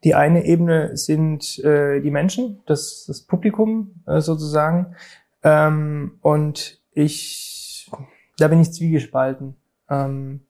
Die 0.05 0.15
eine 0.15 0.45
Ebene 0.45 0.97
sind 0.97 1.59
äh, 1.65 2.01
die 2.01 2.11
Menschen, 2.11 2.61
das, 2.67 3.05
das 3.07 3.23
Publikum 3.23 4.03
äh, 4.07 4.21
sozusagen. 4.21 4.95
Ähm, 5.43 6.19
und 6.23 6.81
ich, 6.93 7.91
da 8.39 8.49
bin 8.49 8.61
ich 8.61 8.73
zwiegespalten. 8.73 9.57
Ähm, 9.89 10.47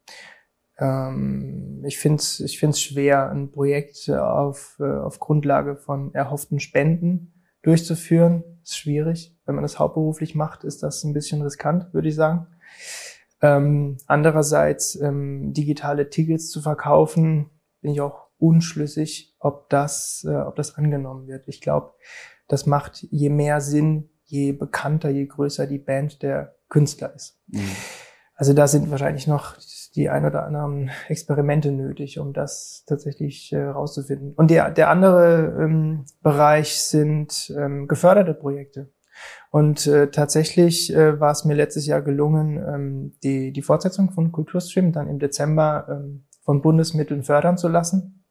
ähm, 0.79 1.83
ich 1.87 1.99
finde 1.99 2.21
es 2.21 2.41
ich 2.41 2.59
find's 2.59 2.81
schwer, 2.81 3.31
ein 3.31 3.51
Projekt 3.51 4.11
auf, 4.11 4.77
äh, 4.79 4.85
auf 4.85 5.19
Grundlage 5.19 5.77
von 5.77 6.15
erhofften 6.15 6.61
Spenden 6.61 7.33
durchzuführen. 7.63 8.45
Ist 8.63 8.77
schwierig. 8.77 9.37
Wenn 9.45 9.55
man 9.55 9.63
das 9.63 9.79
hauptberuflich 9.79 10.35
macht, 10.35 10.65
ist 10.65 10.83
das 10.83 11.03
ein 11.05 11.13
bisschen 11.13 11.43
riskant, 11.43 11.93
würde 11.93 12.09
ich 12.09 12.15
sagen. 12.15 12.47
Ähm, 13.41 13.97
andererseits 14.07 14.95
ähm, 14.95 15.53
digitale 15.53 16.11
Tickets 16.11 16.49
zu 16.51 16.63
verkaufen, 16.63 17.51
bin 17.81 17.93
ich 17.93 18.01
auch 18.01 18.29
unschlüssig, 18.39 19.35
ob 19.41 19.69
das, 19.69 20.25
äh, 20.29 20.35
ob 20.35 20.55
das 20.55 20.77
angenommen 20.77 21.27
wird. 21.27 21.49
Ich 21.49 21.61
glaube, 21.61 21.93
das 22.47 22.67
macht 22.67 23.07
je 23.11 23.31
mehr 23.31 23.61
Sinn, 23.61 24.11
je 24.25 24.53
bekannter, 24.53 25.11
je 25.11 25.27
größer 25.27 25.67
die 25.67 25.79
Band 25.79 26.23
der 26.23 26.57
Künstler 26.69 27.15
ist. 27.15 27.41
Mhm. 27.49 27.69
Also 28.35 28.55
da 28.55 28.67
sind 28.67 28.91
wahrscheinlich 28.91 29.27
noch 29.27 29.57
die 29.95 30.09
ein 30.09 30.25
oder 30.25 30.47
anderen 30.47 30.91
Experimente 31.09 31.71
nötig, 31.71 32.19
um 32.19 32.33
das 32.33 32.85
tatsächlich 32.87 33.53
äh, 33.53 33.63
rauszufinden. 33.63 34.33
Und 34.35 34.51
der, 34.51 34.71
der 34.71 34.89
andere 34.91 35.57
ähm, 35.61 36.05
Bereich 36.23 36.81
sind 36.83 37.53
ähm, 37.59 37.89
geförderte 37.89 38.35
Projekte. 38.35 38.91
Und 39.51 39.87
äh, 39.87 40.11
tatsächlich 40.11 40.95
äh, 40.95 41.21
war 41.21 41.33
es 41.33 41.45
mir 41.45 41.55
letztes 41.55 41.87
Jahr 41.87 42.01
gelungen, 42.01 42.57
ähm, 42.57 43.13
die, 43.23 43.53
die 43.53 43.63
Fortsetzung 43.63 44.11
von 44.11 44.33
Kulturstream 44.33 44.93
dann 44.93 45.09
im 45.09 45.19
Dezember 45.19 45.87
ähm, 45.91 46.25
von 46.41 46.63
Bundesmitteln 46.63 47.23
fördern 47.23 47.59
zu 47.59 47.69
lassen. 47.69 48.22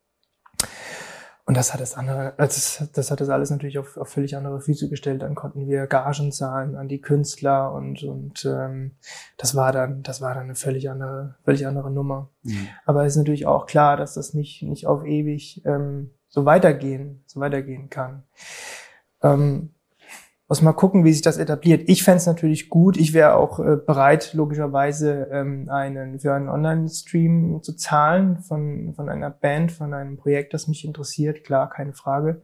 Und 1.52 1.58
das 1.58 1.74
hat 1.74 1.82
das 1.82 1.98
andere, 1.98 2.34
das, 2.38 2.88
das 2.94 3.12
hat 3.12 3.20
das 3.20 3.28
alles 3.28 3.50
natürlich 3.50 3.78
auf, 3.78 3.98
auf 3.98 4.08
völlig 4.08 4.38
andere 4.38 4.62
Füße 4.62 4.88
gestellt. 4.88 5.22
Dann 5.22 5.36
konnten 5.36 5.68
wir 5.68 5.86
Gagen 5.86 6.32
zahlen 6.32 6.78
an 6.78 6.88
die 6.88 7.02
Künstler 7.02 7.74
und 7.74 8.06
und 8.06 8.46
ähm, 8.46 8.92
das 9.36 9.54
war 9.54 9.74
dann, 9.74 10.02
das 10.02 10.22
war 10.22 10.34
dann 10.34 10.44
eine 10.46 10.56
völlig 10.56 10.90
andere, 10.90 11.36
völlig 11.44 11.68
andere 11.68 11.92
Nummer. 11.92 12.30
Mhm. 12.44 12.70
Aber 12.86 13.04
es 13.04 13.12
ist 13.12 13.18
natürlich 13.18 13.48
auch 13.48 13.66
klar, 13.66 13.98
dass 13.98 14.14
das 14.14 14.34
nicht 14.34 14.64
nicht 14.64 14.88
auf 14.88 15.04
ewig 15.04 15.62
ähm, 15.66 16.12
so 16.30 16.46
weitergehen, 16.46 17.22
so 17.26 17.42
weitergehen 17.42 17.90
kann. 17.90 18.24
Ähm, 19.22 19.74
muss 20.52 20.62
mal 20.62 20.74
gucken, 20.74 21.06
wie 21.06 21.14
sich 21.14 21.22
das 21.22 21.38
etabliert. 21.38 21.84
Ich 21.88 22.04
fände 22.04 22.18
es 22.18 22.26
natürlich 22.26 22.68
gut. 22.68 22.98
Ich 22.98 23.14
wäre 23.14 23.36
auch 23.36 23.60
äh, 23.60 23.78
bereit, 23.78 24.34
logischerweise 24.34 25.30
ähm, 25.32 25.70
einen 25.70 26.20
für 26.20 26.34
einen 26.34 26.50
Online-Stream 26.50 27.64
zu 27.64 27.74
zahlen 27.78 28.40
von 28.40 28.94
von 28.94 29.08
einer 29.08 29.30
Band, 29.30 29.72
von 29.72 29.94
einem 29.94 30.18
Projekt, 30.18 30.54
das 30.54 30.68
mich 30.68 30.84
interessiert. 30.84 31.46
Klar, 31.46 31.70
keine 31.70 31.94
Frage. 31.94 32.42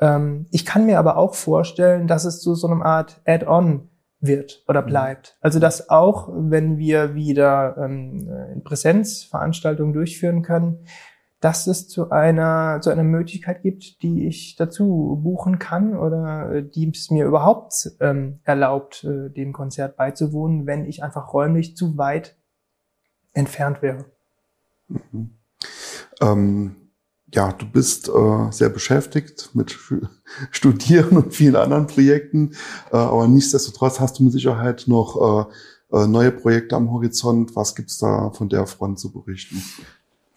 Ähm, 0.00 0.46
ich 0.50 0.64
kann 0.64 0.86
mir 0.86 0.98
aber 0.98 1.18
auch 1.18 1.34
vorstellen, 1.34 2.06
dass 2.06 2.24
es 2.24 2.40
zu 2.40 2.54
so 2.54 2.68
einer 2.68 2.86
Art 2.86 3.20
Add-on 3.26 3.90
wird 4.20 4.64
oder 4.66 4.80
mhm. 4.80 4.86
bleibt. 4.86 5.36
Also 5.42 5.58
dass 5.58 5.90
auch, 5.90 6.30
wenn 6.32 6.78
wir 6.78 7.14
wieder 7.14 7.76
ähm, 7.76 8.30
in 8.54 8.64
Präsenzveranstaltungen 8.64 9.92
durchführen 9.92 10.40
können, 10.40 10.86
dass 11.42 11.66
es 11.66 11.88
zu 11.88 12.10
einer, 12.10 12.80
zu 12.82 12.90
einer 12.90 13.02
Möglichkeit 13.02 13.62
gibt, 13.62 14.00
die 14.02 14.28
ich 14.28 14.54
dazu 14.54 15.18
buchen 15.20 15.58
kann 15.58 15.96
oder 15.96 16.52
äh, 16.52 16.62
die 16.62 16.88
es 16.88 17.10
mir 17.10 17.26
überhaupt 17.26 17.90
ähm, 17.98 18.38
erlaubt, 18.44 19.02
äh, 19.02 19.28
dem 19.28 19.52
Konzert 19.52 19.96
beizuwohnen, 19.96 20.66
wenn 20.66 20.86
ich 20.86 21.02
einfach 21.02 21.34
räumlich 21.34 21.76
zu 21.76 21.98
weit 21.98 22.36
entfernt 23.32 23.82
wäre. 23.82 24.04
Mhm. 24.86 25.36
Ähm, 26.20 26.76
ja, 27.34 27.52
du 27.52 27.66
bist 27.66 28.08
äh, 28.08 28.52
sehr 28.52 28.68
beschäftigt 28.68 29.50
mit 29.52 29.76
Studieren 30.52 31.16
und 31.16 31.34
vielen 31.34 31.56
anderen 31.56 31.88
Projekten, 31.88 32.52
äh, 32.92 32.96
aber 32.96 33.26
nichtsdestotrotz 33.26 33.98
hast 33.98 34.20
du 34.20 34.22
mit 34.22 34.32
Sicherheit 34.32 34.84
noch 34.86 35.48
äh, 35.90 35.96
äh 35.96 36.06
neue 36.06 36.30
Projekte 36.30 36.76
am 36.76 36.92
Horizont. 36.92 37.56
Was 37.56 37.74
gibt's 37.74 37.98
da 37.98 38.30
von 38.30 38.48
der 38.48 38.68
Front 38.68 39.00
zu 39.00 39.12
berichten? 39.12 39.60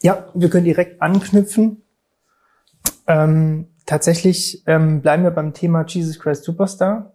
Ja, 0.02 0.30
wir 0.34 0.50
können 0.50 0.66
direkt 0.66 1.02
anknüpfen. 1.02 1.84
Ähm, 3.08 3.68
tatsächlich 3.86 4.64
ähm, 4.68 5.02
bleiben 5.02 5.24
wir 5.24 5.32
beim 5.32 5.54
Thema 5.54 5.86
Jesus 5.88 6.20
Christ 6.20 6.44
Superstar. 6.44 7.14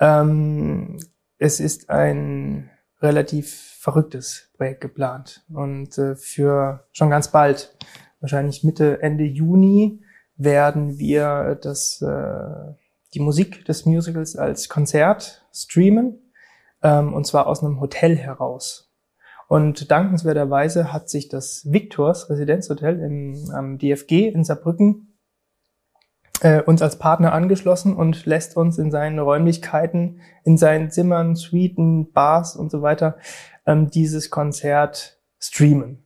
Ähm, 0.00 0.98
es 1.38 1.60
ist 1.60 1.90
ein 1.90 2.70
relativ 3.00 3.76
verrücktes 3.80 4.50
Projekt 4.56 4.80
geplant 4.80 5.44
und 5.52 5.98
äh, 5.98 6.16
für 6.16 6.86
schon 6.92 7.10
ganz 7.10 7.30
bald, 7.30 7.76
wahrscheinlich 8.20 8.64
Mitte, 8.64 9.02
Ende 9.02 9.24
Juni, 9.24 10.00
werden 10.36 10.98
wir 10.98 11.58
das, 11.60 12.00
äh, 12.00 12.74
die 13.12 13.20
Musik 13.20 13.64
des 13.66 13.84
Musicals 13.84 14.36
als 14.36 14.68
Konzert 14.68 15.46
streamen 15.52 16.32
ähm, 16.82 17.12
und 17.12 17.26
zwar 17.26 17.46
aus 17.46 17.62
einem 17.62 17.80
Hotel 17.80 18.16
heraus. 18.16 18.93
Und 19.48 19.90
dankenswerterweise 19.90 20.92
hat 20.92 21.08
sich 21.08 21.28
das 21.28 21.70
Victors 21.70 22.30
Residenzhotel 22.30 23.00
im, 23.00 23.50
am 23.52 23.78
DFG 23.78 24.28
in 24.28 24.44
Saarbrücken 24.44 25.14
äh, 26.40 26.62
uns 26.62 26.82
als 26.82 26.98
Partner 26.98 27.32
angeschlossen 27.32 27.94
und 27.94 28.26
lässt 28.26 28.56
uns 28.56 28.78
in 28.78 28.90
seinen 28.90 29.18
Räumlichkeiten, 29.18 30.20
in 30.44 30.56
seinen 30.56 30.90
Zimmern, 30.90 31.36
Suiten, 31.36 32.12
Bars 32.12 32.56
und 32.56 32.70
so 32.70 32.82
weiter 32.82 33.16
ähm, 33.66 33.90
dieses 33.90 34.30
Konzert 34.30 35.18
streamen. 35.38 36.04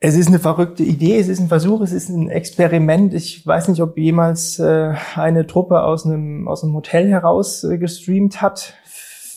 Es 0.00 0.16
ist 0.16 0.28
eine 0.28 0.38
verrückte 0.38 0.82
Idee, 0.82 1.18
es 1.18 1.28
ist 1.28 1.40
ein 1.40 1.48
Versuch, 1.48 1.80
es 1.80 1.92
ist 1.92 2.10
ein 2.10 2.28
Experiment. 2.28 3.14
Ich 3.14 3.46
weiß 3.46 3.68
nicht, 3.68 3.80
ob 3.80 3.96
jemals 3.96 4.58
äh, 4.58 4.92
eine 5.14 5.46
Truppe 5.46 5.82
aus 5.82 6.04
einem, 6.04 6.46
aus 6.46 6.62
einem 6.62 6.74
Hotel 6.74 7.08
heraus 7.08 7.64
äh, 7.64 7.78
gestreamt 7.78 8.42
hat 8.42 8.74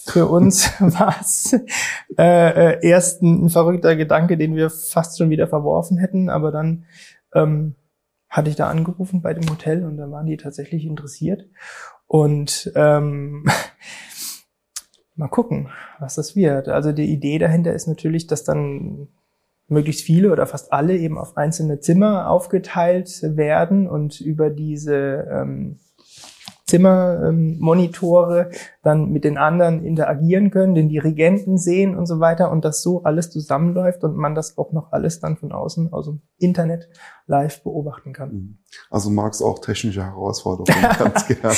für 0.10 0.28
uns 0.28 0.70
war 0.80 1.16
es 1.20 1.54
äh, 2.18 2.74
äh, 2.76 2.80
erst 2.82 3.22
ein, 3.22 3.50
verrückter 3.50 3.96
Gedanke, 3.96 4.38
den 4.38 4.56
wir 4.56 4.70
fast 4.70 5.18
schon 5.18 5.30
wieder 5.30 5.48
verworfen 5.48 5.98
hätten, 5.98 6.30
aber 6.30 6.52
dann 6.52 6.86
ähm, 7.34 7.76
hatte 8.30 8.50
ich 8.50 8.56
da 8.56 8.70
angerufen 8.70 9.22
bei 9.22 9.34
dem 9.34 9.50
Hotel 9.50 9.84
und 9.86 9.98
da 9.98 10.10
waren 10.12 10.26
die 10.26 10.38
tatsächlich 10.38 10.86
interessiert. 10.86 11.48
Und 12.08 12.72
ähm, 12.76 13.46
mal 15.16 15.28
gucken, 15.28 15.70
was 16.00 16.16
das 16.16 16.36
wird. 16.36 16.68
Also 16.68 16.92
die 16.92 17.12
Idee 17.12 17.38
dahinter 17.38 17.74
ist 17.74 17.88
natürlich, 17.88 18.28
dass 18.28 18.44
dann 18.44 19.08
möglichst 19.68 20.06
viele 20.06 20.32
oder 20.32 20.48
fast 20.48 20.72
alle 20.72 20.98
eben 20.98 21.18
auf 21.18 21.36
einzelne 21.36 21.80
Zimmer 21.80 22.30
aufgeteilt 22.30 23.22
werden 23.24 23.88
und 23.88 24.22
über 24.22 24.50
diese 24.50 25.28
ähm, 25.30 25.80
Zimmermonitore 26.68 28.50
dann 28.84 29.10
mit 29.10 29.24
den 29.24 29.38
anderen 29.38 29.86
interagieren 29.86 30.52
können, 30.52 30.76
den 30.76 30.90
Dirigenten 30.90 31.58
sehen 31.58 31.98
und 31.98 32.06
so 32.06 32.20
weiter 32.20 32.52
und 32.52 32.66
das 32.66 32.82
so 32.82 33.04
alles 33.04 33.32
zusammenläuft 33.32 34.04
und 34.04 34.18
man 34.18 34.36
das 34.36 34.58
auch 34.58 34.74
noch 34.74 34.92
alles 34.92 35.22
dann 35.22 35.38
von 35.38 35.54
außen 35.54 35.94
aus 35.94 36.06
dem 36.06 36.22
Internet 36.38 36.90
live 37.26 37.64
beobachten 37.64 38.12
kann. 38.12 38.32
Mhm. 38.32 38.58
Also 38.90 39.10
magst 39.10 39.42
auch 39.42 39.60
technische 39.60 40.04
Herausforderungen 40.04 40.84
ganz 41.00 41.26
gerne. 41.26 41.56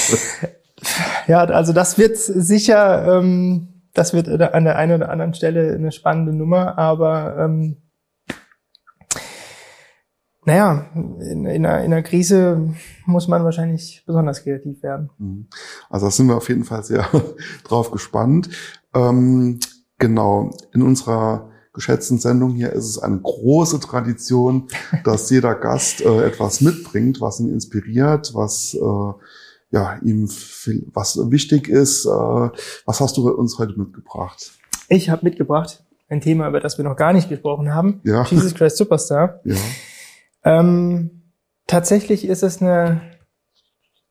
Ja, 1.28 1.44
also 1.44 1.74
das 1.74 1.98
wird 1.98 2.18
sicher, 2.18 3.20
ähm, 3.20 3.82
das 3.94 4.14
wird 4.14 4.30
an 4.30 4.64
der 4.64 4.78
einen 4.78 5.02
oder 5.02 5.10
anderen 5.10 5.34
Stelle 5.34 5.74
eine 5.74 5.92
spannende 5.92 6.34
Nummer, 6.34 6.78
aber 6.78 7.36
ähm, 7.40 7.78
naja, 10.50 10.90
in, 10.96 11.46
in, 11.46 11.66
einer, 11.66 11.84
in 11.84 11.94
einer 11.94 12.02
Krise 12.02 12.74
muss 13.06 13.28
man 13.28 13.44
wahrscheinlich 13.44 14.02
besonders 14.08 14.44
kreativ 14.44 14.82
werden. 14.82 15.12
Mhm. 15.20 15.48
Also 15.92 16.08
da 16.08 16.12
sind 16.12 16.26
wir 16.28 16.38
auf 16.38 16.50
jeden 16.50 16.64
Fall 16.64 16.84
sehr 16.84 17.08
drauf 17.64 17.92
gespannt. 17.92 18.50
Ähm, 18.96 19.60
genau, 20.00 20.50
in 20.74 20.82
unserer 20.82 21.52
geschätzten 21.72 22.18
Sendung 22.18 22.56
hier 22.56 22.74
ist 22.74 22.90
es 22.90 22.98
eine 22.98 23.20
große 23.20 23.80
Tradition, 23.80 24.70
dass 25.04 25.30
jeder 25.30 25.54
Gast 25.54 26.02
äh, 26.02 26.26
etwas 26.26 26.62
mitbringt, 26.62 27.22
was 27.22 27.40
ihn 27.40 27.54
inspiriert, 27.54 28.32
was 28.34 28.74
äh, 28.74 29.14
ja 29.70 30.00
ihm 30.02 30.28
viel, 30.28 30.88
was 30.96 31.16
wichtig 31.30 31.68
ist. 31.68 32.08
Äh, 32.08 32.10
was 32.10 33.00
hast 33.00 33.18
du 33.18 33.30
uns 33.30 33.60
heute 33.60 33.80
mitgebracht? 33.80 34.52
Ich 34.88 35.12
habe 35.12 35.26
mitgebracht 35.26 35.84
ein 36.10 36.22
Thema, 36.22 36.48
über 36.48 36.60
das 36.60 36.80
wir 36.80 36.86
noch 36.86 36.96
gar 36.96 37.14
nicht 37.14 37.30
gesprochen 37.30 37.72
haben. 37.72 38.02
Ja. 38.04 38.24
Jesus 38.24 38.56
Christ 38.56 38.78
Superstar. 38.78 39.42
Ja. 39.44 39.56
Ähm, 40.50 41.32
tatsächlich 41.68 42.26
ist 42.26 42.42
es 42.42 42.60
eine, 42.60 43.02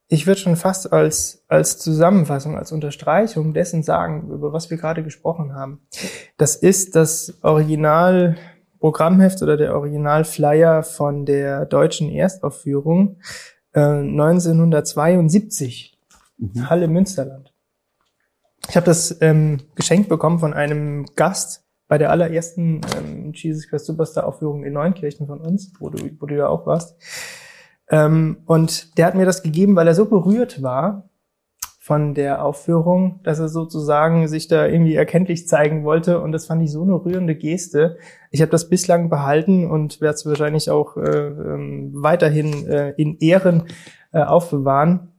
ich 0.06 0.28
würde 0.28 0.40
schon 0.40 0.54
fast 0.54 0.92
als, 0.92 1.44
als 1.48 1.78
Zusammenfassung, 1.78 2.56
als 2.56 2.70
Unterstreichung 2.70 3.54
dessen 3.54 3.82
sagen, 3.82 4.30
über 4.30 4.52
was 4.52 4.70
wir 4.70 4.76
gerade 4.76 5.02
gesprochen 5.02 5.54
haben. 5.54 5.80
Das 6.36 6.54
ist 6.54 6.94
das 6.94 7.42
Original 7.42 8.36
Programmheft 8.78 9.42
oder 9.42 9.56
der 9.56 9.74
Originalflyer 9.74 10.84
von 10.84 11.26
der 11.26 11.66
deutschen 11.66 12.08
Erstaufführung 12.08 13.18
äh, 13.72 13.80
1972, 13.80 15.98
mhm. 16.36 16.70
Halle 16.70 16.86
Münsterland. 16.86 17.52
Ich 18.68 18.76
habe 18.76 18.86
das 18.86 19.20
ähm, 19.22 19.62
geschenkt 19.74 20.08
bekommen 20.08 20.38
von 20.38 20.54
einem 20.54 21.06
Gast, 21.16 21.64
bei 21.88 21.98
der 21.98 22.10
allerersten 22.10 22.82
ähm, 22.96 23.32
Jesus 23.34 23.68
Christ 23.68 23.86
Superstar 23.86 24.26
Aufführung 24.26 24.64
in 24.64 24.74
Neunkirchen 24.74 25.26
von 25.26 25.40
uns, 25.40 25.72
wo 25.80 25.88
du, 25.88 25.98
wo 26.20 26.26
du 26.26 26.36
ja 26.36 26.48
auch 26.48 26.66
warst. 26.66 26.96
Ähm, 27.90 28.42
und 28.46 28.96
der 28.98 29.06
hat 29.06 29.14
mir 29.14 29.24
das 29.24 29.42
gegeben, 29.42 29.74
weil 29.74 29.88
er 29.88 29.94
so 29.94 30.04
berührt 30.04 30.62
war 30.62 31.08
von 31.88 32.12
der 32.12 32.44
Aufführung, 32.44 33.20
dass 33.22 33.38
er 33.38 33.48
sozusagen 33.48 34.28
sich 34.28 34.46
da 34.46 34.66
irgendwie 34.66 34.94
erkenntlich 34.94 35.48
zeigen 35.48 35.84
wollte. 35.84 36.20
Und 36.20 36.32
das 36.32 36.44
fand 36.44 36.62
ich 36.62 36.70
so 36.70 36.82
eine 36.82 36.92
rührende 36.92 37.34
Geste. 37.34 37.96
Ich 38.30 38.42
habe 38.42 38.50
das 38.50 38.68
bislang 38.68 39.08
behalten 39.08 39.70
und 39.70 40.02
werde 40.02 40.14
es 40.14 40.26
wahrscheinlich 40.26 40.70
auch 40.70 40.98
äh, 40.98 41.28
ähm, 41.28 41.92
weiterhin 41.94 42.66
äh, 42.66 42.90
in 42.98 43.16
Ehren 43.20 43.68
äh, 44.12 44.20
aufbewahren, 44.20 45.14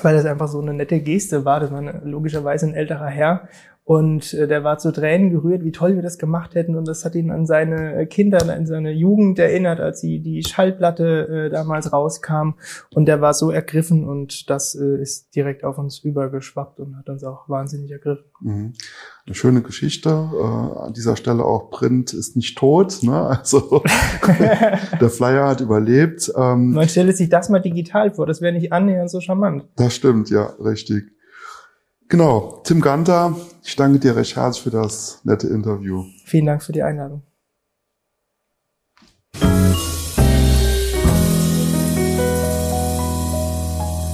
weil 0.00 0.14
das 0.14 0.26
einfach 0.26 0.46
so 0.46 0.60
eine 0.60 0.74
nette 0.74 1.00
Geste 1.00 1.44
war. 1.44 1.58
Das 1.58 1.72
war 1.72 1.82
logischerweise 2.04 2.66
ein 2.66 2.74
älterer 2.74 3.08
Herr 3.08 3.48
und 3.86 4.32
äh, 4.32 4.48
der 4.48 4.64
war 4.64 4.78
zu 4.78 4.92
Tränen 4.92 5.28
gerührt, 5.28 5.62
wie 5.62 5.70
toll 5.70 5.94
wir 5.94 6.02
das 6.02 6.16
gemacht 6.16 6.54
hätten. 6.54 6.74
Und 6.74 6.88
das 6.88 7.04
hat 7.04 7.14
ihn 7.14 7.30
an 7.30 7.44
seine 7.44 8.06
Kinder, 8.06 8.38
an 8.50 8.66
seine 8.66 8.92
Jugend 8.92 9.38
erinnert, 9.38 9.78
als 9.78 10.00
sie 10.00 10.20
die 10.20 10.42
Schallplatte 10.42 11.28
äh, 11.28 11.50
damals 11.50 11.92
rauskam. 11.92 12.54
Und 12.94 13.04
der 13.04 13.20
war 13.20 13.34
so 13.34 13.50
ergriffen 13.50 14.08
und 14.08 14.48
das 14.48 14.74
äh, 14.74 15.02
ist 15.02 15.36
direkt 15.36 15.64
auf 15.64 15.76
uns 15.76 15.98
übergeschwappt 15.98 16.80
und 16.80 16.96
hat 16.96 17.10
uns 17.10 17.24
auch 17.24 17.46
wahnsinnig 17.50 17.90
ergriffen. 17.90 18.24
Mhm. 18.40 18.72
Eine 19.26 19.34
schöne 19.34 19.60
Geschichte. 19.60 20.08
Äh, 20.08 20.42
an 20.42 20.94
dieser 20.94 21.16
Stelle 21.16 21.44
auch 21.44 21.70
Print 21.70 22.14
ist 22.14 22.36
nicht 22.36 22.56
tot. 22.56 23.02
Ne? 23.02 23.38
Also 23.44 23.82
der 25.00 25.10
Flyer 25.10 25.46
hat 25.46 25.60
überlebt. 25.60 26.32
Ähm, 26.34 26.72
Man 26.72 26.88
stelle 26.88 27.12
sich 27.12 27.28
das 27.28 27.50
mal 27.50 27.60
digital 27.60 28.14
vor. 28.14 28.24
Das 28.24 28.40
wäre 28.40 28.54
nicht 28.54 28.72
annähernd 28.72 29.10
so 29.10 29.20
charmant. 29.20 29.68
Das 29.76 29.94
stimmt, 29.94 30.30
ja, 30.30 30.54
richtig. 30.64 31.10
Genau, 32.08 32.62
Tim 32.64 32.80
Ganter, 32.80 33.36
ich 33.66 33.76
danke 33.76 33.98
dir 33.98 34.14
recht 34.14 34.36
herzlich 34.36 34.62
für 34.62 34.70
das 34.70 35.20
nette 35.24 35.48
Interview. 35.48 36.04
Vielen 36.26 36.44
Dank 36.44 36.62
für 36.62 36.72
die 36.72 36.82
Einladung. 36.82 37.22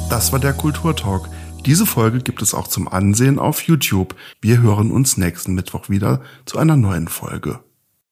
Das 0.08 0.32
war 0.32 0.38
der 0.38 0.52
Kulturtalk. 0.52 1.28
Diese 1.66 1.84
Folge 1.84 2.20
gibt 2.20 2.42
es 2.42 2.54
auch 2.54 2.68
zum 2.68 2.86
Ansehen 2.86 3.40
auf 3.40 3.62
YouTube. 3.62 4.14
Wir 4.40 4.62
hören 4.62 4.92
uns 4.92 5.16
nächsten 5.16 5.54
Mittwoch 5.54 5.88
wieder 5.88 6.22
zu 6.46 6.58
einer 6.58 6.76
neuen 6.76 7.08
Folge. 7.08 7.58